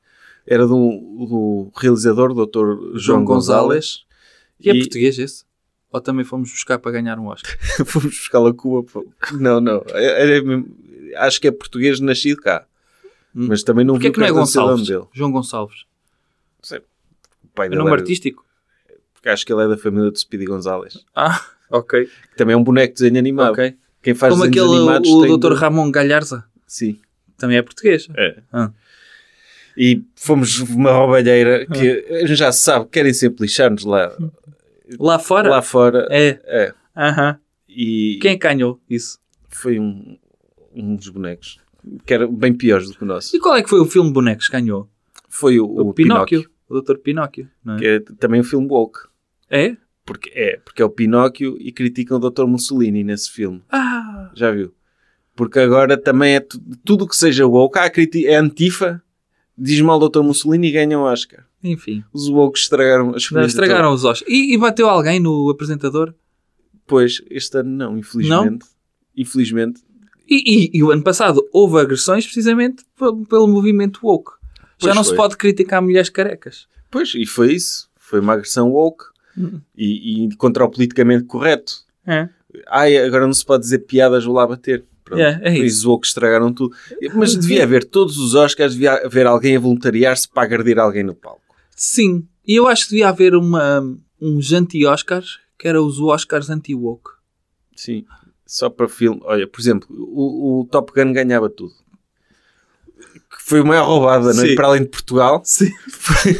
[0.45, 2.97] Era do, do realizador, Dr.
[2.97, 4.05] João, Gonzalez.
[4.59, 5.45] E é E- português esse?
[5.91, 7.57] Ou também fomos buscar para ganhar um Oscar?
[7.85, 8.89] Fomos buscá-lo a Cuba.
[8.91, 9.05] pô.
[9.33, 9.83] Não, não.
[9.89, 10.67] Era mesmo-
[11.17, 12.65] acho que é português nascido cá.
[13.35, 13.47] Hum.
[13.49, 14.87] Mas também não Porquê vi que não é Gonçalves?
[14.87, 15.03] dele.
[15.13, 15.83] João Gonçalves.
[17.43, 18.45] O pai É nome era- artístico?
[19.13, 21.05] Porque acho que ele é da família de Speedy Gonzalez.
[21.15, 21.39] Ah,
[21.69, 22.05] ok.
[22.31, 23.51] Que também é um boneco de desenho animado.
[23.53, 23.75] ok.
[24.01, 25.49] Quem faz Como aquele, o tem Dr.
[25.53, 26.43] de- Ramon Galharza.
[26.65, 26.99] Sim.
[27.37, 28.07] Também é português.
[28.17, 28.37] É.
[28.51, 28.71] Ah.
[29.77, 34.11] E fomos uma roubalheira que já se sabe, querem sempre lixar-nos lá,
[34.99, 35.49] Lá fora?
[35.49, 36.07] lá fora.
[36.11, 36.39] É.
[36.45, 36.73] É.
[36.95, 37.37] Aham.
[37.69, 39.17] E Quem que ganhou isso?
[39.47, 40.17] foi um,
[40.73, 41.59] um dos bonecos
[42.05, 43.35] que era bem piores do que o nosso.
[43.35, 44.89] E qual é que foi o filme Bonecos que ganhou?
[45.29, 46.41] Foi o, O, o Pinóquio.
[46.41, 46.97] Pinóquio, O Dr.
[46.97, 47.49] Pinóquio.
[47.67, 47.75] É?
[47.77, 48.99] que é também um filme woke.
[49.49, 49.75] é?
[50.11, 52.45] Porque é, porque é o Pinóquio e criticam o Dr.
[52.45, 53.61] Mussolini nesse filme.
[53.71, 54.73] Ah, Já viu?
[55.35, 57.79] Porque agora também é tu- tudo que seja woke.
[57.79, 57.89] Ah,
[58.25, 59.01] é antifa,
[59.57, 60.21] diz mal o Dr.
[60.21, 61.45] Mussolini e ganha o Oscar.
[61.63, 62.03] enfim.
[62.11, 64.29] Os woke estragaram as Não, experiência estragaram os Oscars.
[64.29, 66.13] E, e bateu alguém no apresentador?
[66.85, 68.65] Pois, este ano não, infelizmente.
[69.15, 69.81] Infelizmente.
[70.27, 70.35] E,
[70.65, 74.31] e- e o ano passado houve agressões precisamente pe- pelo movimento woke.
[74.77, 75.11] Já Pois não foi.
[75.11, 76.67] se pode criticar mulheres carecas.
[76.89, 77.89] Pois, e foi isso.
[77.97, 79.05] Foi uma agressão woke
[79.75, 81.73] E, e contra o politicamente correto.
[82.05, 82.29] É.
[82.67, 84.83] Ai, agora não se pode dizer piadas, vou lá bater.
[85.03, 85.21] Pronto.
[85.21, 85.99] É, é Foi isso.
[85.99, 86.75] que estragaram tudo.
[87.15, 91.15] Mas devia haver, todos os Oscars, devia haver alguém a voluntariar-se para agredir alguém no
[91.15, 91.41] palco.
[91.75, 92.25] Sim.
[92.47, 93.81] E eu acho que devia haver uma,
[94.21, 97.11] uns anti-Oscars, que eram os Oscars anti-woke.
[97.75, 98.05] Sim.
[98.45, 99.19] Só para filme.
[99.23, 101.73] Olha, por exemplo, o, o Top Gun ganhava tudo.
[102.97, 104.55] Que foi a maior roubada, não é?
[104.55, 105.71] Para além de Portugal, Sim.
[105.89, 106.33] foi,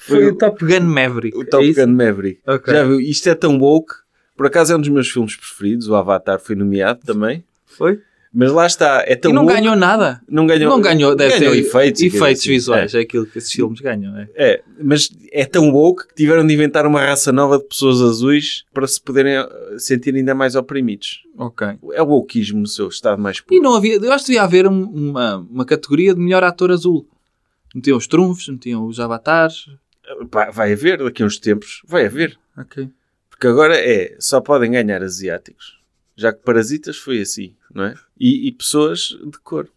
[0.00, 1.36] Foi o, Top Gun Maverick.
[1.36, 1.72] o Top é?
[1.72, 2.40] Gun Maverick.
[2.46, 2.72] Ok.
[2.72, 3.00] Já viu?
[3.00, 3.94] Isto é tão woke.
[4.36, 5.88] Por acaso é um dos meus filmes preferidos.
[5.88, 7.44] O Avatar foi nomeado também.
[7.66, 8.00] Foi?
[8.32, 9.02] Mas lá está.
[9.06, 10.20] É tão E não woke- ganhou nada.
[10.28, 12.00] Não ganhou, não ganhou, deve ganhou ter efeitos.
[12.00, 12.48] e efeitos assim.
[12.50, 12.94] visuais.
[12.94, 13.00] É.
[13.00, 14.16] aquilo que esses filmes ganham.
[14.16, 14.28] É.
[14.36, 14.50] É.
[14.52, 18.64] É, mas é tão woke que tiveram de inventar uma raça nova de pessoas azuis
[18.72, 19.48] para se poderem eh,
[19.78, 21.22] sentir ainda mais oprimidos.
[21.36, 21.66] Ok.
[21.92, 23.60] É o wokeismo no seu estado mais E puro.
[23.60, 27.06] não havia, eu acho que devia haver um- uma, uma categoria de melhor ator azul.
[27.74, 29.66] Metiam os trunfos, metiam os avatares.
[30.30, 31.82] Vai, vai haver daqui a uns tempos.
[31.86, 32.38] Vai haver.
[32.56, 32.88] Ok.
[33.30, 35.78] Porque agora é, só podem ganhar asiáticos.
[36.16, 37.94] Já que Parasitas foi assim, não é?
[38.18, 39.68] E, e pessoas de cor.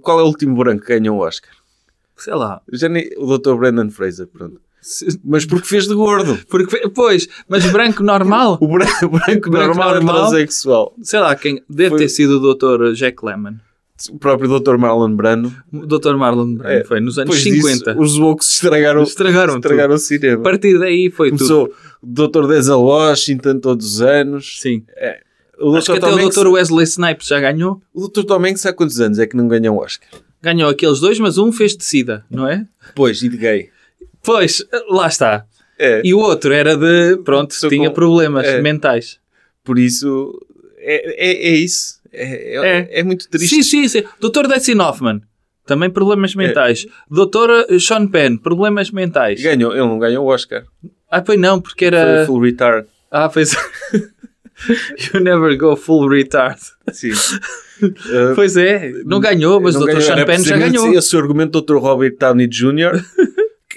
[0.00, 1.52] Qual é o último branco que ganhou o Oscar?
[2.16, 2.62] Sei lá.
[2.72, 3.54] Já nem, o Dr.
[3.56, 4.60] Brandon Fraser, pronto.
[5.24, 6.38] Mas porque fez de gordo.
[6.48, 8.58] Porque, pois, mas branco normal.
[8.62, 10.16] O branco, branco Branco normal, normal.
[10.16, 10.94] é transexual.
[11.02, 12.92] Sei lá, quem deve Foi- ter sido o Dr.
[12.94, 13.56] Jack Lemmon.
[14.10, 14.76] O próprio Dr.
[14.76, 15.54] Marlon Brando.
[15.72, 16.14] O Dr.
[16.16, 18.00] Marlon Brando É, foi nos anos Depois disso, 50.
[18.00, 20.36] os woke estragaram, Estragaram, estragaram o cinema.
[20.36, 20.40] tudo.
[20.40, 21.38] A partir daí foi tudo.
[21.38, 22.46] Começou o Dr.
[22.48, 24.60] Denzel Washington todos os anos.
[24.60, 24.84] Sim.
[25.60, 26.46] O Acho que até Tom o Dr.
[26.48, 27.80] Wesley Snipes já ganhou.
[27.94, 28.24] o Dr.
[28.24, 30.08] Tom Hanks há quantos anos é que não ganhou um Oscar?
[30.42, 32.66] Ganhou aqueles dois, mas um fez de SIDA, não é?
[32.96, 33.68] Pois, e de gay.
[34.24, 35.44] Pois, lá está.
[35.78, 38.60] É, E o outro era de, pronto, Sou tinha com- problemas é.
[38.60, 39.18] mentais.
[39.64, 40.36] por isso,
[40.78, 42.00] é, é, é isso.
[42.12, 43.00] É, é, É.
[43.00, 43.54] é muito triste.
[43.56, 44.04] Sim, sim, sim.
[44.20, 44.46] Dr.
[44.48, 45.20] Dustin Hoffman,
[45.66, 46.86] também problemas mentais.
[47.10, 47.78] Dr.
[47.78, 49.40] Sean Penn, problemas mentais.
[49.42, 50.64] Ganhou, ele não ganhou o Oscar.
[51.10, 52.26] Ah, pois não, porque Foi era...
[52.26, 52.86] full retard.
[53.10, 53.52] Ah, pois...
[55.14, 56.58] you never go full retard.
[56.92, 57.12] Sim.
[57.12, 59.86] Uh, Pois é, não ganhou, mas o Dr.
[59.86, 60.92] ganhou, Sean Penn já ganhou.
[60.94, 61.76] Esse argumento do Dr.
[61.82, 63.04] Robert Downey Jr.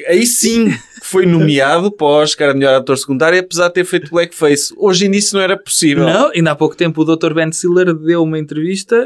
[0.07, 0.73] aí sim
[1.05, 4.73] foi nomeado para o Oscar a melhor ator secundário, apesar de ter feito blackface.
[4.75, 6.05] Hoje em dia isso não era possível.
[6.05, 7.33] Não, ainda há pouco tempo o Dr.
[7.33, 9.05] Ben Stiller deu uma entrevista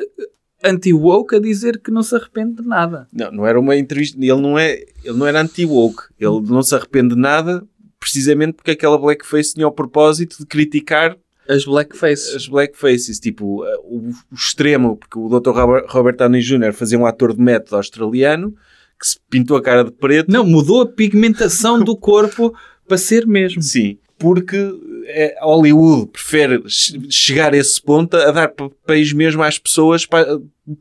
[0.64, 3.08] anti-woke a dizer que não se arrepende de nada.
[3.12, 4.18] Não, não era uma entrevista.
[4.18, 6.04] Ele não, é, ele não era anti-woke.
[6.20, 7.64] Ele não se arrepende de nada,
[8.00, 12.36] precisamente porque aquela blackface tinha o propósito de criticar As blackfaces.
[12.36, 13.20] as blackfaces.
[13.20, 15.52] Tipo, uh, o, o extremo, porque o Dr.
[15.52, 16.74] Robert, Robert Downey Jr.
[16.74, 18.56] fazia um ator de método australiano
[19.00, 20.32] que se pintou a cara de preto.
[20.32, 22.54] Não, mudou a pigmentação do corpo
[22.88, 23.62] para ser mesmo.
[23.62, 24.58] Sim, porque
[25.06, 30.26] é, Hollywood prefere che- chegar a esse ponto a dar papéis mesmo às pessoas pa-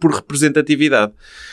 [0.00, 1.12] por representatividade.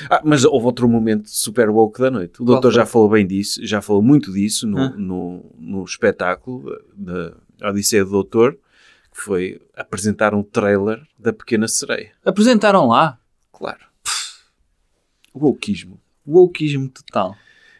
[0.10, 2.42] Ah, mas houve outro momento super woke da noite.
[2.42, 4.94] O doutor já falou bem disso, já falou muito disso no, Ah.
[4.98, 8.54] no, no espetáculo da Odisseia do Doutor,
[9.14, 12.12] que foi apresentar um trailer da Pequena Sereia.
[12.26, 13.18] Apresentaram lá.
[13.54, 13.80] Claro.
[15.34, 16.00] O wokeismo.
[16.26, 17.36] Wokeismo total.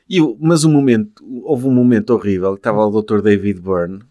[0.10, 3.22] E, mas um momento, houve um momento horrível, que estava o Dr.
[3.22, 4.02] David Byrne,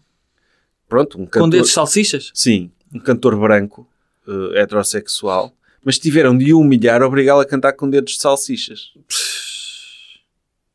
[0.89, 2.31] pronto, um Com cantor, dedos de salsichas?
[2.33, 3.87] sim, um cantor branco,
[4.27, 8.91] eh, heterossexual, mas tiveram de o humilhar, obrigá-lo a cantar com dedos de salsichas.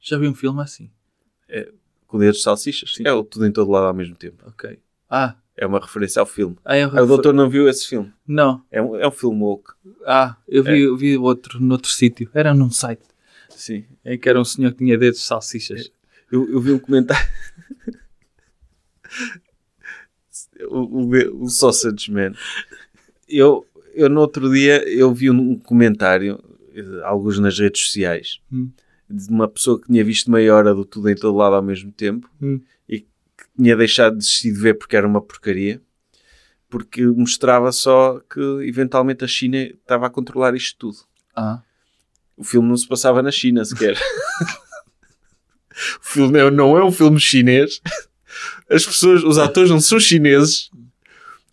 [0.01, 0.91] Já vi um filme assim.
[2.07, 2.95] Com dedos de salsichas?
[3.05, 4.43] É o tudo em todo lado ao mesmo tempo.
[4.49, 4.79] Ok.
[5.09, 6.57] Ah, É uma referência ao filme.
[6.65, 8.11] ah eu Ah, o doutor não viu esse filme.
[8.27, 8.63] Não.
[8.71, 9.73] É um, é um filme woke.
[10.07, 10.73] Ah, eu É.
[10.73, 12.31] vi, eu vi outro noutro sítio.
[12.33, 13.03] Era num site.
[13.61, 13.85] Sim.
[14.03, 15.91] Em que era um senhor que tinha dedos de salsichas.
[16.33, 17.29] Eu, eu vi um comentário.
[20.69, 22.33] o, o, o Sausage Man.
[23.29, 26.43] Eu, eu no outro dia eu vi um comentário,
[26.75, 28.71] eh, alguns nas redes sociais, Hum.
[29.09, 31.93] de uma pessoa que tinha visto meia hora do tudo em todo lado ao mesmo
[31.93, 32.61] tempo Hum.
[32.89, 33.07] e que
[33.57, 35.81] tinha deixado de desistir de ver porque era uma porcaria.
[36.71, 40.99] Porque mostrava só que eventualmente a China estava a controlar isto tudo.
[41.35, 41.63] Ah.
[42.41, 43.97] O filme não se passava na China sequer.
[46.01, 47.81] o filme não- não é um filme chinês.
[48.69, 50.71] As pessoas, os atores não são chineses.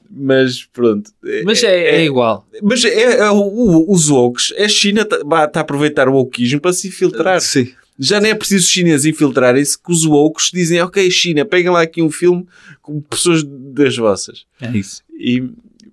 [0.09, 1.11] Mas pronto.
[1.43, 2.47] Mas é, é igual.
[2.63, 4.53] mas é, é o- o- os woks.
[4.57, 7.41] A China está a aproveitar o wokeismo para se infiltrar.
[7.41, 7.73] Sim.
[7.99, 11.81] Já não é preciso os chineses infiltrarem-se que os woks dizem ok China, peguem lá
[11.81, 12.47] aqui um filme
[12.81, 14.45] com pessoas das vossas.
[14.61, 15.03] É isso.
[15.19, 15.43] E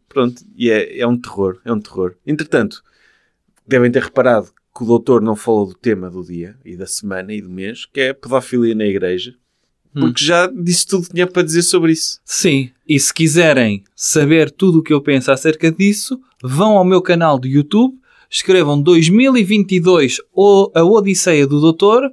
[0.08, 2.14] pronto, e é, é um terror, é um terror.
[2.24, 2.84] Entretanto,
[3.66, 7.32] devem ter reparado que o doutor não falou do tema do dia e da semana
[7.32, 9.34] e do mês, que é a pedofilia na igreja,
[9.92, 12.18] porque já disse tudo que tinha para dizer sobre isso.
[12.24, 12.70] Sim.
[12.86, 17.38] E se quiserem saber tudo o que eu penso acerca disso, vão ao meu canal
[17.38, 17.94] do YouTube,
[18.28, 22.10] escrevam 2022 ou a Odisseia do Doutor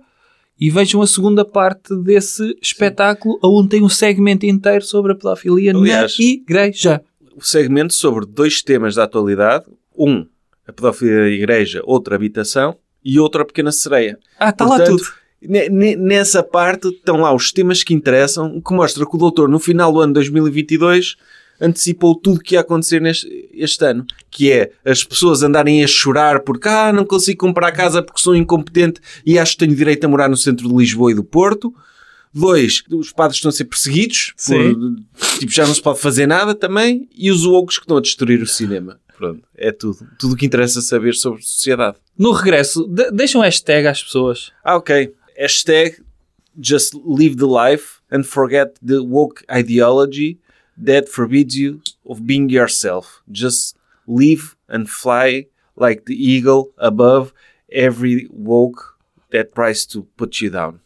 [0.59, 5.75] e vejam a segunda parte desse espetáculo, onde tem um segmento inteiro sobre a pedofilia
[5.75, 7.01] Aliás, na igreja.
[7.35, 9.65] O segmento sobre dois temas da atualidade,
[9.97, 10.23] um,
[10.71, 14.17] a pedofilia na igreja, outro, a habitação, e outro, a pequena sereia.
[14.39, 15.03] Ah, está lá tudo.
[15.41, 19.19] Ne- ne- Nessa parte estão lá os temas que interessam, o que mostra que o
[19.19, 21.15] doutor, no final do ano 2022,
[21.59, 24.05] antecipou tudo o que ia acontecer neste este ano.
[24.29, 28.35] Que é as pessoas andarem a chorar porque ah, não consigo comprar casa porque sou
[28.35, 31.73] incompetente e acho que tenho direito a morar no centro de Lisboa e do Porto.
[32.33, 34.33] Dois, os padres estão a ser perseguidos.
[34.69, 37.09] por- tipo, já não se pode fazer nada também.
[37.13, 38.99] E os woke que estão a destruir o cinema.
[39.21, 40.09] Pronto, é tudo.
[40.17, 41.95] Tudo o que interessa saber sobre sociedade.
[42.17, 44.51] No regresso, de deixa um hashtag às pessoas.
[44.63, 45.13] Ah, ok.
[45.37, 46.03] Hashtag
[46.59, 50.39] just live the life and forget the woke ideology
[50.75, 53.21] that forbids you of being yourself.
[53.31, 53.75] Just
[54.07, 55.45] live and fly
[55.77, 57.31] like the eagle above
[57.71, 58.97] every woke
[59.29, 60.79] that tries to put you down.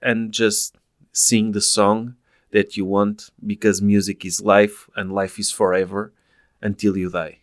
[0.00, 0.76] And just
[1.12, 2.14] sing the song
[2.56, 6.12] that you want because music is life and life is forever
[6.62, 7.42] until you die.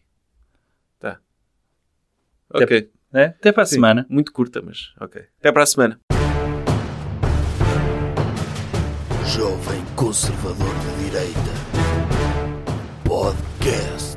[1.00, 1.20] Tá.
[2.52, 2.90] Ok.
[3.12, 3.26] Né?
[3.26, 4.06] Até para a Sim, semana.
[4.10, 5.24] Muito curta, mas ok.
[5.40, 6.00] Até para a semana.
[9.28, 11.54] Jovem Conservador de Direita.
[13.06, 14.13] Podcast.